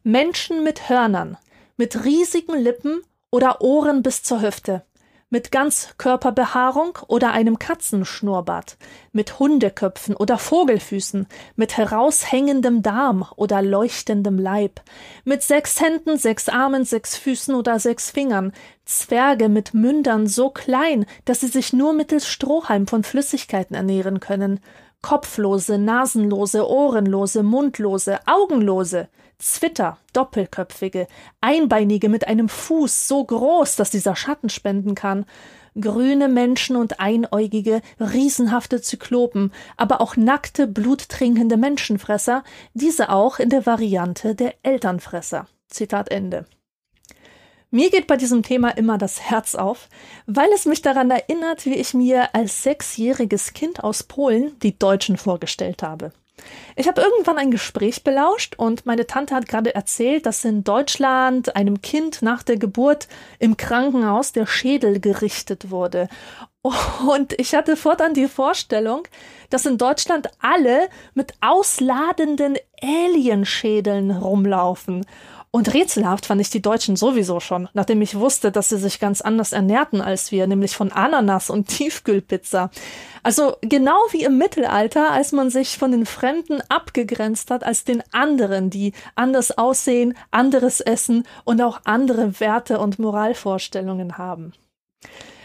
Menschen 0.02 0.64
mit 0.64 0.88
Hörnern, 0.88 1.36
mit 1.76 2.04
riesigen 2.04 2.58
Lippen 2.58 3.02
oder 3.30 3.60
Ohren 3.60 4.02
bis 4.02 4.22
zur 4.22 4.40
Hüfte, 4.40 4.86
mit 5.28 5.50
Ganzkörperbehaarung 5.50 6.98
oder 7.08 7.32
einem 7.32 7.58
Katzenschnurrbart, 7.58 8.76
mit 9.10 9.40
Hundeköpfen 9.40 10.14
oder 10.14 10.38
Vogelfüßen, 10.38 11.26
mit 11.56 11.76
heraushängendem 11.76 12.82
Darm 12.82 13.26
oder 13.34 13.60
leuchtendem 13.60 14.38
Leib, 14.38 14.80
mit 15.24 15.42
sechs 15.42 15.80
Händen, 15.80 16.16
sechs 16.16 16.48
Armen, 16.48 16.84
sechs 16.84 17.16
Füßen 17.16 17.56
oder 17.56 17.80
sechs 17.80 18.10
Fingern, 18.10 18.52
Zwerge 18.84 19.48
mit 19.48 19.74
Mündern 19.74 20.28
so 20.28 20.50
klein, 20.50 21.06
dass 21.24 21.40
sie 21.40 21.48
sich 21.48 21.72
nur 21.72 21.92
mittels 21.92 22.28
Strohhalm 22.28 22.86
von 22.86 23.02
Flüssigkeiten 23.02 23.74
ernähren 23.74 24.20
können, 24.20 24.60
Kopflose, 25.02 25.78
Nasenlose, 25.78 26.68
Ohrenlose, 26.68 27.42
Mundlose, 27.42 28.20
Augenlose, 28.26 29.08
Zwitter, 29.38 29.98
Doppelköpfige, 30.12 31.06
Einbeinige 31.40 32.08
mit 32.08 32.26
einem 32.26 32.48
Fuß 32.48 33.06
so 33.06 33.24
groß, 33.24 33.76
dass 33.76 33.90
dieser 33.90 34.16
Schatten 34.16 34.48
spenden 34.48 34.94
kann, 34.94 35.26
grüne 35.78 36.28
Menschen 36.28 36.76
und 36.76 37.00
einäugige, 37.00 37.82
riesenhafte 38.00 38.80
Zyklopen, 38.80 39.52
aber 39.76 40.00
auch 40.00 40.16
nackte, 40.16 40.66
bluttrinkende 40.66 41.56
Menschenfresser, 41.56 42.44
diese 42.74 43.10
auch 43.10 43.38
in 43.38 43.50
der 43.50 43.66
Variante 43.66 44.34
der 44.34 44.54
Elternfresser. 44.62 45.46
Zitat 45.68 46.10
Ende. 46.10 46.46
Mir 47.70 47.90
geht 47.90 48.06
bei 48.06 48.16
diesem 48.16 48.42
Thema 48.42 48.70
immer 48.70 48.96
das 48.96 49.20
Herz 49.20 49.54
auf, 49.54 49.88
weil 50.26 50.48
es 50.54 50.64
mich 50.66 50.82
daran 50.82 51.10
erinnert, 51.10 51.66
wie 51.66 51.74
ich 51.74 51.94
mir 51.94 52.34
als 52.34 52.62
sechsjähriges 52.62 53.52
Kind 53.52 53.82
aus 53.82 54.04
Polen 54.04 54.58
die 54.60 54.78
Deutschen 54.78 55.18
vorgestellt 55.18 55.82
habe. 55.82 56.12
Ich 56.74 56.86
habe 56.86 57.00
irgendwann 57.00 57.38
ein 57.38 57.50
Gespräch 57.50 58.04
belauscht 58.04 58.54
und 58.56 58.84
meine 58.84 59.06
Tante 59.06 59.34
hat 59.34 59.48
gerade 59.48 59.74
erzählt, 59.74 60.26
dass 60.26 60.44
in 60.44 60.64
Deutschland 60.64 61.56
einem 61.56 61.80
Kind 61.80 62.20
nach 62.20 62.42
der 62.42 62.58
Geburt 62.58 63.08
im 63.38 63.56
Krankenhaus 63.56 64.32
der 64.32 64.46
Schädel 64.46 65.00
gerichtet 65.00 65.70
wurde. 65.70 66.08
Und 67.06 67.32
ich 67.38 67.54
hatte 67.54 67.76
fortan 67.76 68.12
die 68.12 68.26
Vorstellung, 68.26 69.06
dass 69.50 69.66
in 69.66 69.78
Deutschland 69.78 70.28
alle 70.40 70.88
mit 71.14 71.32
ausladenden 71.40 72.56
Alienschädeln 72.82 74.10
rumlaufen. 74.10 75.06
Und 75.56 75.72
rätselhaft 75.72 76.26
fand 76.26 76.42
ich 76.42 76.50
die 76.50 76.60
Deutschen 76.60 76.96
sowieso 76.96 77.40
schon, 77.40 77.70
nachdem 77.72 78.02
ich 78.02 78.18
wusste, 78.18 78.52
dass 78.52 78.68
sie 78.68 78.76
sich 78.76 79.00
ganz 79.00 79.22
anders 79.22 79.52
ernährten 79.52 80.02
als 80.02 80.30
wir, 80.30 80.46
nämlich 80.46 80.76
von 80.76 80.92
Ananas 80.92 81.48
und 81.48 81.68
Tiefkühlpizza. 81.68 82.70
Also 83.22 83.56
genau 83.62 83.96
wie 84.10 84.24
im 84.24 84.36
Mittelalter, 84.36 85.10
als 85.12 85.32
man 85.32 85.48
sich 85.48 85.78
von 85.78 85.92
den 85.92 86.04
Fremden 86.04 86.60
abgegrenzt 86.68 87.50
hat 87.50 87.64
als 87.64 87.84
den 87.84 88.02
anderen, 88.12 88.68
die 88.68 88.92
anders 89.14 89.56
aussehen, 89.56 90.12
anderes 90.30 90.82
essen 90.82 91.26
und 91.44 91.62
auch 91.62 91.80
andere 91.84 92.38
Werte 92.38 92.78
und 92.78 92.98
Moralvorstellungen 92.98 94.18
haben. 94.18 94.52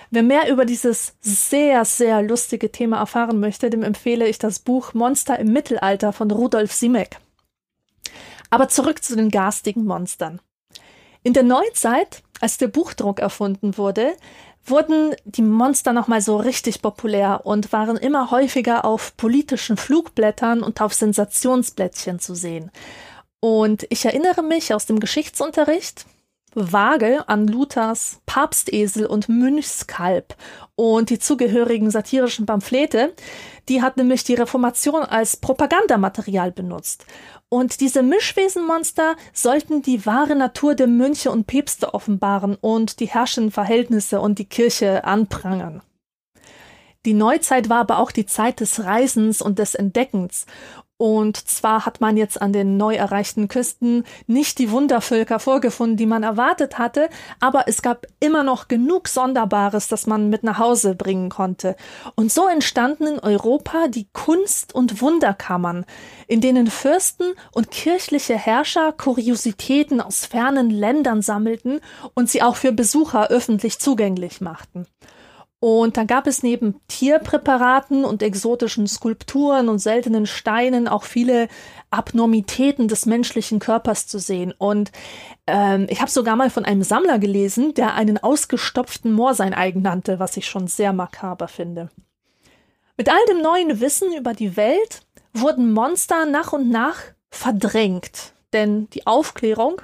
Wer 0.10 0.24
mehr 0.24 0.52
über 0.52 0.65
dieses 0.65 1.13
sehr, 1.21 1.86
sehr 1.86 2.21
lustige 2.21 2.69
Thema 2.69 2.97
erfahren 2.97 3.39
möchte, 3.39 3.69
dem 3.69 3.82
empfehle 3.82 4.28
ich 4.28 4.39
das 4.39 4.60
Buch 4.60 4.93
Monster 4.93 5.39
im 5.39 5.54
Mittelalter 5.54 6.12
von 6.12 6.30
Rudolf 6.32 6.74
Simek. 6.74 7.17
Aber 8.52 8.68
zurück 8.70 9.04
zu 9.04 9.16
den 9.16 9.32
garstigen 9.32 9.86
Monstern. 9.86 10.40
In 11.24 11.34
der 11.34 11.44
Neuzeit, 11.44 12.22
als 12.40 12.58
der 12.58 12.68
Buchdruck 12.68 13.20
erfunden 13.20 13.78
wurde, 13.78 14.14
wurden 14.66 15.16
die 15.26 15.42
Monster 15.42 15.94
nochmal 15.94 16.22
so 16.22 16.38
richtig 16.38 16.82
populär 16.82 17.42
und 17.46 17.72
waren 17.74 17.98
immer 17.98 18.30
häufiger 18.30 18.86
auf 18.86 19.18
politischen 19.18 19.78
Flugblättern 19.78 20.62
und 20.62 20.82
auf 20.82 20.94
Sensationsblättchen 20.94 22.20
zu 22.20 22.36
sehen. 22.36 22.72
Und 23.40 23.88
ich 23.90 24.06
erinnere 24.06 24.44
mich 24.44 24.74
aus 24.74 24.86
dem 24.86 25.00
Geschichtsunterricht 25.00 26.06
vage 26.54 27.28
an 27.28 27.48
Luthers 27.48 28.20
Papstesel 28.26 29.06
und 29.06 29.30
Mönchskalb 29.30 30.36
und 30.76 31.10
die 31.10 31.20
zugehörigen 31.20 31.92
satirischen 31.92 32.46
Pamphlete. 32.46 33.14
Die 33.70 33.82
hat 33.82 33.98
nämlich 33.98 34.24
die 34.24 34.34
Reformation 34.34 35.04
als 35.04 35.38
Propagandamaterial 35.38 36.52
benutzt. 36.52 37.06
Und 37.50 37.82
diese 37.82 38.04
Mischwesenmonster 38.04 39.16
sollten 39.34 39.82
die 39.82 40.06
wahre 40.06 40.36
Natur 40.36 40.76
der 40.76 40.88
Mönche 40.88 41.32
und 41.32 41.48
Päpste 41.48 41.94
offenbaren 41.94 42.56
und 42.56 43.00
die 43.00 43.08
herrschenden 43.08 43.52
Verhältnisse 43.52 44.22
und 44.22 44.40
die 44.40 44.46
Kirche 44.46 45.04
anprangern. 45.04 45.82
Die 47.06 47.14
Neuzeit 47.14 47.68
war 47.68 47.80
aber 47.80 47.98
auch 47.98 48.12
die 48.12 48.28
Zeit 48.28 48.60
des 48.60 48.84
Reisens 48.84 49.42
und 49.42 49.58
des 49.58 49.74
Entdeckens. 49.74 50.46
Und 51.02 51.36
zwar 51.50 51.88
hat 51.88 52.00
man 52.00 52.16
jetzt 52.16 52.40
an 52.40 52.54
den 52.54 52.78
neu 52.78 52.94
erreichten 52.94 53.48
Küsten 53.48 54.04
nicht 54.28 54.60
die 54.60 54.70
Wundervölker 54.70 55.40
vorgefunden, 55.40 55.98
die 55.98 56.06
man 56.06 56.22
erwartet 56.22 56.78
hatte, 56.78 57.10
aber 57.40 57.64
es 57.66 57.82
gab 57.82 58.06
immer 58.20 58.44
noch 58.44 58.68
genug 58.68 59.08
Sonderbares, 59.08 59.88
das 59.88 60.06
man 60.06 60.30
mit 60.30 60.44
nach 60.44 60.60
Hause 60.60 60.94
bringen 60.94 61.30
konnte. 61.30 61.76
Und 62.14 62.32
so 62.32 62.48
entstanden 62.48 63.08
in 63.08 63.20
Europa 63.20 63.88
die 63.88 64.10
Kunst- 64.14 64.76
und 64.76 65.02
Wunderkammern, 65.02 65.86
in 66.28 66.40
denen 66.40 66.68
Fürsten 66.68 67.34
und 67.52 67.72
kirchliche 67.72 68.38
Herrscher 68.38 68.92
Kuriositäten 68.92 70.02
aus 70.02 70.28
fernen 70.28 70.70
Ländern 70.70 71.24
sammelten 71.24 71.80
und 72.14 72.30
sie 72.30 72.44
auch 72.44 72.58
für 72.58 72.74
Besucher 72.74 73.30
öffentlich 73.30 73.80
zugänglich 73.80 74.40
machten. 74.40 74.86
Und 75.63 75.95
dann 75.95 76.08
gab 76.08 76.26
es 76.26 76.41
neben 76.41 76.82
Tierpräparaten 76.88 78.04
und 78.04 78.24
exotischen 78.24 78.88
Skulpturen 78.88 79.69
und 79.69 79.78
seltenen 79.78 80.26
Steinen 80.26 80.88
auch 80.88 81.04
viele 81.04 81.50
Abnormitäten 81.91 82.88
des 82.88 83.06
menschlichen 83.06 83.60
Körpers 83.60 84.08
zu 84.08 84.17
sehen. 84.17 84.56
Und 84.58 84.91
ähm, 85.45 85.86
ich 85.88 86.02
habe 86.02 86.10
sogar 86.10 86.36
mal 86.36 86.50
von 86.50 86.65
einem 86.65 86.82
Sammler 86.82 87.19
gelesen, 87.19 87.76
der 87.76 87.93
einen 87.93 88.17
ausgestopften 88.17 89.13
Moor 89.13 89.36
sein 89.36 89.54
eigen 89.54 89.84
nannte, 89.84 90.17
was 90.17 90.36
ich 90.36 90.47
schon 90.47 90.65
sehr 90.65 90.93
makaber 90.93 91.47
finde. 91.47 91.91
Mit 92.97 93.10
all 93.10 93.24
dem 93.30 93.43
neuen 93.43 93.80
Wissen 93.80 94.12
über 94.17 94.34
die 94.34 94.58
Welt 94.58 95.06
wurden 95.32 95.74
Monster 95.74 96.26
nach 96.26 96.54
und 96.54 96.71
nach 96.71 96.97
verdrängt, 97.30 98.34
denn 98.52 98.89
die 98.89 99.06
Aufklärung 99.06 99.80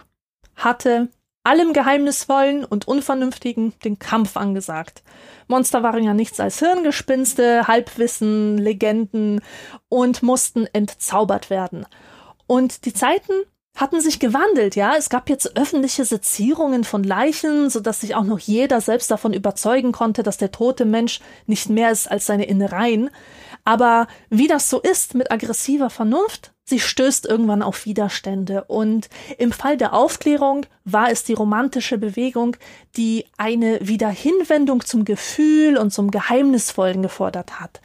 hatte 0.56 1.10
allem 1.48 1.72
Geheimnisvollen 1.72 2.66
und 2.66 2.88
Unvernünftigen 2.88 3.74
den 3.86 4.00
Kampf 4.00 4.36
angesagt. 4.36 5.02
Monster 5.48 5.82
waren 5.82 6.04
ja 6.04 6.14
nichts 6.14 6.42
als 6.42 6.60
Hirngespinste, 6.60 7.68
Halbwissen, 7.68 8.58
Legenden 8.58 9.40
und 9.88 10.24
mussten 10.24 10.68
entzaubert 10.74 11.50
werden. 11.50 11.86
Und 12.48 12.84
die 12.86 12.94
Zeiten 12.94 13.32
hatten 13.78 14.02
sich 14.02 14.20
gewandelt, 14.20 14.76
ja. 14.76 14.96
Es 14.98 15.10
gab 15.10 15.30
jetzt 15.30 15.56
öffentliche 15.56 16.04
Sezierungen 16.04 16.84
von 16.84 17.04
Leichen, 17.04 17.70
so 17.70 17.80
dass 17.80 18.02
sich 18.02 18.16
auch 18.16 18.24
noch 18.26 18.40
jeder 18.40 18.82
selbst 18.82 19.10
davon 19.10 19.34
überzeugen 19.34 19.94
konnte, 19.94 20.24
dass 20.24 20.38
der 20.38 20.52
tote 20.52 20.84
Mensch 20.84 21.22
nicht 21.46 21.70
mehr 21.70 21.92
ist 21.92 22.12
als 22.12 22.26
seine 22.26 22.46
Innereien. 22.46 23.10
Aber 23.64 24.08
wie 24.30 24.48
das 24.48 24.70
so 24.70 24.82
ist 24.82 25.14
mit 25.14 25.32
aggressiver 25.32 25.90
Vernunft, 25.90 26.52
sie 26.68 26.80
stößt 26.80 27.26
irgendwann 27.26 27.64
auf 27.64 27.86
Widerstände. 27.86 28.66
Und 28.66 29.10
im 29.38 29.52
Fall 29.52 29.78
der 29.78 29.94
Aufklärung 29.94 30.66
war 30.84 31.10
es 31.10 31.24
die 31.24 31.34
romantische 31.34 31.98
Bewegung, 31.98 32.58
die 32.96 33.26
eine 33.38 33.80
Wiederhinwendung 33.82 34.86
zum 34.86 35.06
Gefühl 35.06 35.78
und 35.78 35.92
zum 35.92 36.12
Geheimnisvollen 36.12 37.02
gefordert 37.02 37.60
hat. 37.60 37.82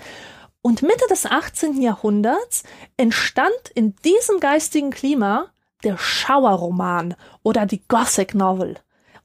Und 0.62 0.82
Mitte 0.82 1.06
des 1.08 1.26
18. 1.26 1.80
Jahrhunderts 1.80 2.64
entstand 2.96 3.52
in 3.74 3.96
diesem 4.04 4.40
geistigen 4.40 4.90
Klima 4.90 5.46
der 5.82 5.98
Schauerroman 5.98 7.16
oder 7.42 7.66
die 7.66 7.82
Gothic 7.88 8.34
Novel. 8.34 8.76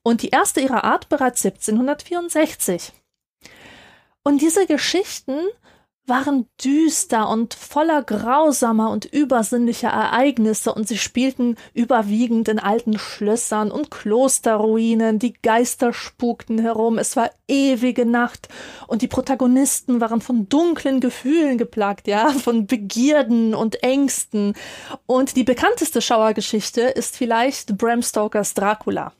Und 0.02 0.22
die 0.22 0.30
erste 0.30 0.62
ihrer 0.62 0.84
Art 0.84 1.10
bereits 1.10 1.46
1764. 1.46 2.93
Und 4.24 4.41
diese 4.41 4.65
Geschichten 4.65 5.39
waren 6.08 6.48
düster 6.63 7.28
und 7.28 7.54
voller 7.54 8.02
grausamer 8.02 8.89
und 8.89 9.06
übersinnlicher 9.06 9.89
Ereignisse 9.89 10.74
und 10.74 10.88
sie 10.88 10.98
spielten 10.98 11.58
überwiegend 11.74 12.48
in 12.48 12.60
alten 12.60 12.98
Schlössern 12.98 13.72
und 13.72 13.91
Klosterruinen, 13.91 15.20
die 15.20 15.34
Geister 15.34 15.91
spukten 15.91 16.60
herum, 16.60 16.98
es 16.98 17.17
war 17.17 17.30
ewige 17.50 18.06
Nacht 18.06 18.48
und 18.88 19.02
die 19.02 19.10
Protagonisten 19.10 20.00
waren 20.00 20.22
von 20.22 20.48
dunklen 20.48 21.02
Gefühlen 21.02 21.58
geplagt, 21.58 22.08
ja, 22.08 22.30
von 22.30 22.67
Begierden 22.67 23.54
und 23.54 23.84
Ängsten. 23.84 24.54
Und 25.06 25.36
die 25.36 25.43
bekannteste 25.43 26.02
Schauergeschichte 26.02 26.82
ist 26.82 27.17
vielleicht 27.17 27.78
Bram 27.78 28.02
Stokers 28.02 28.54
Dracula. 28.54 29.12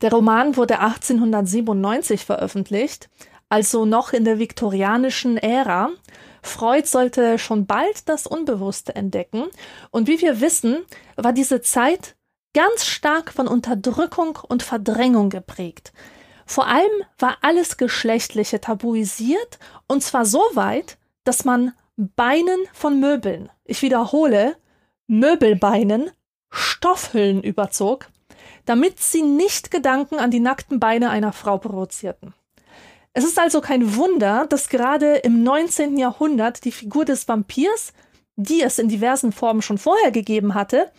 Der 0.00 0.12
Roman 0.12 0.56
wurde 0.56 0.78
1897 0.80 2.24
veröffentlicht 2.24 3.08
also 3.48 3.84
noch 3.84 4.12
in 4.12 4.24
der 4.24 4.38
viktorianischen 4.38 5.36
Ära. 5.36 5.90
Freud 6.42 6.86
sollte 6.86 7.38
schon 7.38 7.66
bald 7.66 8.08
das 8.08 8.26
Unbewusste 8.26 8.94
entdecken. 8.94 9.44
Und 9.90 10.08
wie 10.08 10.20
wir 10.20 10.40
wissen, 10.40 10.84
war 11.16 11.32
diese 11.32 11.60
Zeit 11.60 12.16
ganz 12.54 12.84
stark 12.84 13.32
von 13.32 13.48
Unterdrückung 13.48 14.38
und 14.48 14.62
Verdrängung 14.62 15.30
geprägt. 15.30 15.92
Vor 16.46 16.66
allem 16.66 16.90
war 17.18 17.38
alles 17.42 17.76
Geschlechtliche 17.76 18.60
tabuisiert, 18.60 19.58
und 19.86 20.02
zwar 20.02 20.24
so 20.24 20.40
weit, 20.54 20.96
dass 21.24 21.44
man 21.44 21.72
Beinen 21.96 22.58
von 22.72 23.00
Möbeln, 23.00 23.50
ich 23.64 23.82
wiederhole, 23.82 24.56
Möbelbeinen, 25.06 26.10
Stoffhüllen 26.50 27.42
überzog, 27.42 28.08
damit 28.64 29.00
sie 29.00 29.22
nicht 29.22 29.70
Gedanken 29.70 30.16
an 30.18 30.30
die 30.30 30.40
nackten 30.40 30.80
Beine 30.80 31.10
einer 31.10 31.32
Frau 31.32 31.58
provozierten. 31.58 32.34
Es 33.12 33.24
ist 33.24 33.38
also 33.38 33.60
kein 33.60 33.96
Wunder, 33.96 34.46
dass 34.46 34.68
gerade 34.68 35.16
im 35.16 35.42
19. 35.42 35.96
Jahrhundert 35.96 36.64
die 36.64 36.72
Figur 36.72 37.04
des 37.04 37.26
Vampirs, 37.26 37.92
die 38.36 38.62
es 38.62 38.78
in 38.78 38.88
diversen 38.88 39.32
Formen 39.32 39.62
schon 39.62 39.78
vorher 39.78 40.10
gegeben 40.10 40.54
hatte, 40.54 40.92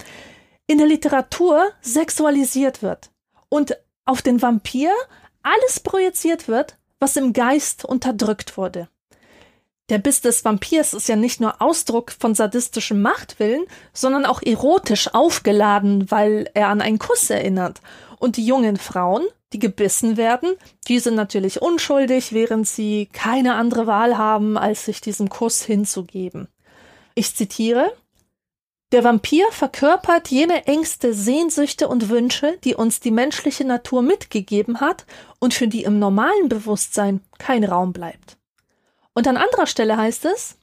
in 0.67 0.77
der 0.77 0.87
Literatur 0.87 1.71
sexualisiert 1.81 2.83
wird 2.83 3.11
und 3.49 3.77
auf 4.05 4.21
den 4.21 4.41
Vampir 4.41 4.91
alles 5.41 5.79
projiziert 5.79 6.47
wird, 6.47 6.77
was 6.99 7.15
im 7.15 7.33
Geist 7.33 7.85
unterdrückt 7.85 8.57
wurde. 8.57 8.89
Der 9.89 9.97
Biss 9.97 10.21
des 10.21 10.45
Vampirs 10.45 10.93
ist 10.93 11.09
ja 11.09 11.15
nicht 11.15 11.41
nur 11.41 11.61
Ausdruck 11.61 12.11
von 12.11 12.35
sadistischem 12.35 13.01
Machtwillen, 13.01 13.65
sondern 13.91 14.25
auch 14.25 14.41
erotisch 14.41 15.13
aufgeladen, 15.13 16.11
weil 16.11 16.49
er 16.53 16.67
an 16.67 16.81
einen 16.81 16.99
Kuss 16.99 17.29
erinnert. 17.29 17.81
Und 18.19 18.37
die 18.37 18.45
jungen 18.45 18.77
Frauen 18.77 19.23
die 19.53 19.59
gebissen 19.59 20.17
werden. 20.17 20.55
Die 20.87 20.99
sind 20.99 21.15
natürlich 21.15 21.61
unschuldig, 21.61 22.33
während 22.33 22.67
sie 22.67 23.07
keine 23.11 23.55
andere 23.55 23.87
Wahl 23.87 24.17
haben, 24.17 24.57
als 24.57 24.85
sich 24.85 25.01
diesem 25.01 25.29
Kuss 25.29 25.63
hinzugeben. 25.63 26.47
Ich 27.15 27.35
zitiere 27.35 27.91
Der 28.91 29.03
Vampir 29.03 29.45
verkörpert 29.51 30.29
jene 30.29 30.65
Ängste, 30.67 31.13
Sehnsüchte 31.13 31.87
und 31.87 32.09
Wünsche, 32.09 32.57
die 32.63 32.75
uns 32.75 32.99
die 32.99 33.11
menschliche 33.11 33.65
Natur 33.65 34.01
mitgegeben 34.01 34.81
hat 34.81 35.05
und 35.39 35.53
für 35.53 35.67
die 35.67 35.83
im 35.83 35.99
normalen 35.99 36.49
Bewusstsein 36.49 37.21
kein 37.37 37.63
Raum 37.63 37.93
bleibt. 37.93 38.38
Und 39.19 39.27
an 39.27 39.35
anderer 39.35 39.67
Stelle 39.67 39.97
heißt 39.97 40.23
es 40.23 40.57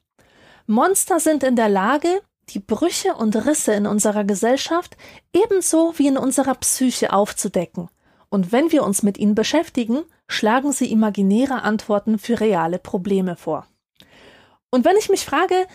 Monster 0.66 1.20
sind 1.20 1.44
in 1.44 1.56
der 1.56 1.68
Lage, 1.68 2.22
die 2.48 2.58
Brüche 2.58 3.14
und 3.14 3.36
Risse 3.44 3.74
in 3.74 3.86
unserer 3.86 4.24
Gesellschaft 4.24 4.96
ebenso 5.34 5.92
wie 5.98 6.06
in 6.06 6.16
unserer 6.16 6.54
Psyche 6.54 7.12
aufzudecken 7.12 7.90
und 8.30 8.52
wenn 8.52 8.72
wir 8.72 8.82
uns 8.82 9.02
mit 9.02 9.18
ihnen 9.18 9.34
beschäftigen, 9.34 10.04
schlagen 10.26 10.72
sie 10.72 10.90
imaginäre 10.90 11.64
Antworten 11.64 12.18
für 12.18 12.40
reale 12.40 12.78
Probleme 12.78 13.36
vor. 13.36 13.66
Und 14.70 14.86
wenn 14.86 14.96
ich 14.96 15.10
mich 15.10 15.26
frage, 15.26 15.66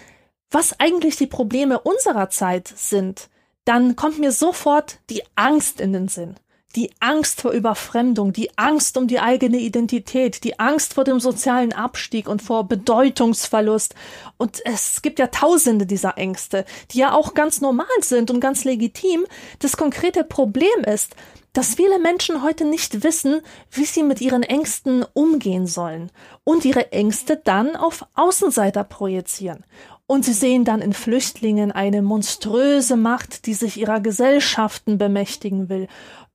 was 0.50 0.80
eigentlich 0.80 1.18
die 1.18 1.28
Probleme 1.28 1.80
unserer 1.82 2.32
Zeit 2.32 2.68
sind, 2.68 3.30
dann 3.64 3.96
kommt 3.96 4.18
mir 4.18 4.32
sofort 4.32 4.98
die 5.12 5.22
Angst 5.36 5.80
in 5.80 5.94
den 5.94 6.08
Sinn. 6.08 6.34
Die 6.76 6.92
Angst 7.00 7.42
vor 7.42 7.52
Überfremdung, 7.52 8.34
die 8.34 8.50
Angst 8.58 8.98
um 8.98 9.08
die 9.08 9.20
eigene 9.20 9.58
Identität, 9.58 10.44
die 10.44 10.60
Angst 10.60 10.94
vor 10.94 11.04
dem 11.04 11.20
sozialen 11.20 11.74
Abstieg 11.74 12.28
und 12.28 12.42
vor 12.42 12.68
Bedeutungsverlust. 12.68 13.96
Und 14.38 14.62
es 14.66 15.02
gibt 15.02 15.20
ja 15.20 15.28
tausende 15.28 15.86
dieser 15.86 16.18
Ängste, 16.18 16.66
die 16.92 17.00
ja 17.00 17.14
auch 17.14 17.34
ganz 17.34 17.62
normal 17.62 17.86
sind 18.02 18.32
und 18.32 18.40
ganz 18.40 18.64
legitim. 18.64 19.26
Das 19.60 19.78
konkrete 19.78 20.24
Problem 20.24 20.84
ist, 20.86 21.16
dass 21.54 21.76
viele 21.76 22.00
Menschen 22.00 22.44
heute 22.44 22.66
nicht 22.66 23.04
wissen, 23.04 23.42
wie 23.72 23.86
sie 23.86 24.04
mit 24.04 24.22
ihren 24.22 24.44
Ängsten 24.44 25.06
umgehen 25.14 25.68
sollen 25.68 26.12
und 26.44 26.64
ihre 26.64 26.92
Ängste 26.94 27.36
dann 27.44 27.76
auf 27.76 28.06
Außenseiter 28.14 28.84
projizieren. 28.86 29.66
Und 30.08 30.26
sie 30.26 30.34
sehen 30.34 30.66
dann 30.66 30.82
in 30.82 30.92
Flüchtlingen 30.92 31.72
eine 31.72 32.02
monströse 32.02 32.98
Macht, 32.98 33.46
die 33.46 33.54
sich 33.54 33.78
ihrer 33.78 34.02
Gesellschaften 34.02 34.98
bemächtigen 34.98 35.70
will 35.70 35.88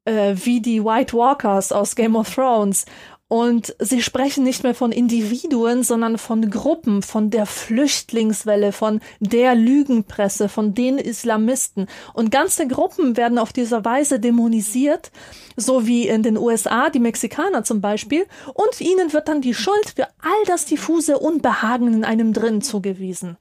äh, 0.07 0.35
wie 0.37 0.61
die 0.61 0.83
White 0.83 1.17
Walkers 1.17 1.73
aus 1.73 1.95
Game 1.95 2.17
of 2.17 2.35
Thrones. 2.35 2.87
Und 3.29 3.75
sie 3.81 4.03
sprechen 4.03 4.45
nicht 4.45 4.63
mehr 4.63 4.75
von 4.75 4.93
Individuen, 4.93 5.83
sondern 5.83 6.17
von 6.17 6.49
Gruppen, 6.49 7.03
von 7.03 7.29
der 7.29 7.45
Flüchtlingswelle, 7.45 8.71
von 8.71 9.01
der 9.19 9.57
Lügenpresse, 9.57 10.49
von 10.49 10.75
den 10.75 10.97
Islamisten. 10.97 11.89
Und 12.15 12.31
ganze 12.31 12.69
Gruppen 12.69 13.17
werden 13.17 13.39
auf 13.39 13.53
diese 13.53 13.85
Weise 13.85 14.21
dämonisiert, 14.21 15.11
so 15.57 15.89
wie 15.89 16.07
in 16.07 16.23
den 16.23 16.39
USA 16.39 16.89
die 16.89 17.01
Mexikaner 17.01 17.65
zum 17.65 17.81
Beispiel. 17.81 18.27
Und 18.55 18.81
ihnen 18.81 19.13
wird 19.13 19.27
dann 19.27 19.41
die 19.41 19.55
Schuld 19.55 19.95
für 19.97 20.07
all 20.23 20.45
das 20.47 20.65
diffuse 20.65 21.19
Unbehagen 21.19 21.93
in 21.93 22.05
einem 22.05 22.33
drin 22.33 22.63
zugewiesen. 22.63 23.39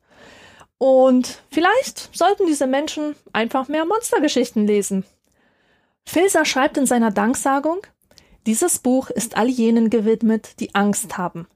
Und 0.80 1.43
vielleicht 1.51 2.09
sollten 2.11 2.47
diese 2.47 2.66
Menschen 2.66 3.16
einfach 3.34 3.68
mehr 3.68 3.86
Monstergeschichten 3.86 4.66
lesen. 4.66 5.05
Filser 6.08 6.45
schreibt 6.45 6.78
in 6.78 6.86
seiner 6.86 7.12
Danksagung, 7.12 7.82
dieses 8.45 8.80
Buch 8.80 9.10
ist 9.10 9.38
all 9.38 9.49
jenen 9.49 9.89
gewidmet, 9.89 10.60
die 10.60 10.76
Angst 10.76 11.18
haben. 11.18 11.47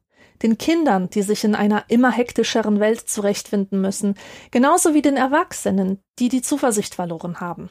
Den 0.41 0.57
Kindern, 0.57 1.09
die 1.09 1.21
sich 1.21 1.43
in 1.43 1.53
einer 1.53 1.83
immer 1.87 2.11
hektischeren 2.11 2.79
Welt 2.79 3.09
zurechtfinden 3.09 3.79
müssen, 3.79 4.15
genauso 4.51 4.93
wie 4.93 5.01
den 5.01 5.17
Erwachsenen, 5.17 5.99
die 6.17 6.29
die 6.29 6.41
Zuversicht 6.41 6.95
verloren 6.95 7.39
haben. 7.39 7.69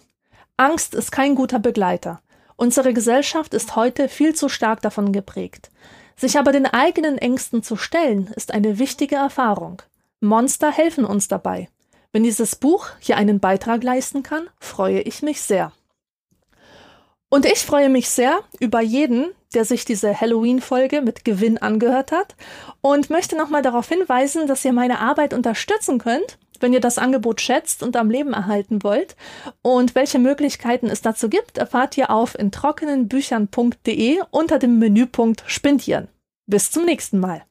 Angst 0.56 0.94
ist 0.94 1.10
kein 1.10 1.34
guter 1.34 1.58
Begleiter. 1.58 2.20
Unsere 2.56 2.92
Gesellschaft 2.92 3.54
ist 3.54 3.76
heute 3.76 4.08
viel 4.08 4.34
zu 4.34 4.48
stark 4.48 4.82
davon 4.82 5.12
geprägt. 5.12 5.70
Sich 6.16 6.38
aber 6.38 6.52
den 6.52 6.66
eigenen 6.66 7.16
Ängsten 7.16 7.62
zu 7.62 7.76
stellen, 7.76 8.30
ist 8.34 8.52
eine 8.52 8.78
wichtige 8.78 9.16
Erfahrung. 9.16 9.82
Monster 10.20 10.70
helfen 10.70 11.04
uns 11.04 11.28
dabei. 11.28 11.68
Wenn 12.12 12.24
dieses 12.24 12.56
Buch 12.56 12.88
hier 12.98 13.16
einen 13.16 13.38
Beitrag 13.38 13.84
leisten 13.84 14.22
kann, 14.22 14.48
freue 14.58 15.00
ich 15.00 15.22
mich 15.22 15.40
sehr. 15.40 15.72
Und 17.30 17.44
ich 17.44 17.58
freue 17.58 17.90
mich 17.90 18.08
sehr 18.08 18.40
über 18.58 18.80
jeden, 18.80 19.26
der 19.54 19.64
sich 19.64 19.84
diese 19.84 20.18
Halloween-Folge 20.18 21.02
mit 21.02 21.24
Gewinn 21.24 21.58
angehört 21.58 22.12
hat 22.12 22.36
und 22.80 23.10
möchte 23.10 23.36
nochmal 23.36 23.62
darauf 23.62 23.88
hinweisen, 23.88 24.46
dass 24.46 24.64
ihr 24.64 24.72
meine 24.72 25.00
Arbeit 25.00 25.34
unterstützen 25.34 25.98
könnt, 25.98 26.38
wenn 26.60 26.72
ihr 26.72 26.80
das 26.80 26.98
Angebot 26.98 27.40
schätzt 27.40 27.82
und 27.82 27.96
am 27.96 28.10
Leben 28.10 28.32
erhalten 28.32 28.82
wollt. 28.82 29.16
Und 29.62 29.94
welche 29.94 30.18
Möglichkeiten 30.18 30.86
es 30.86 31.02
dazu 31.02 31.28
gibt, 31.28 31.58
erfahrt 31.58 31.96
ihr 31.96 32.10
auf 32.10 32.34
introckenenbüchern.de 32.38 34.20
unter 34.30 34.58
dem 34.58 34.78
Menüpunkt 34.78 35.44
Spendieren. 35.46 36.08
Bis 36.46 36.70
zum 36.70 36.84
nächsten 36.84 37.20
Mal. 37.20 37.47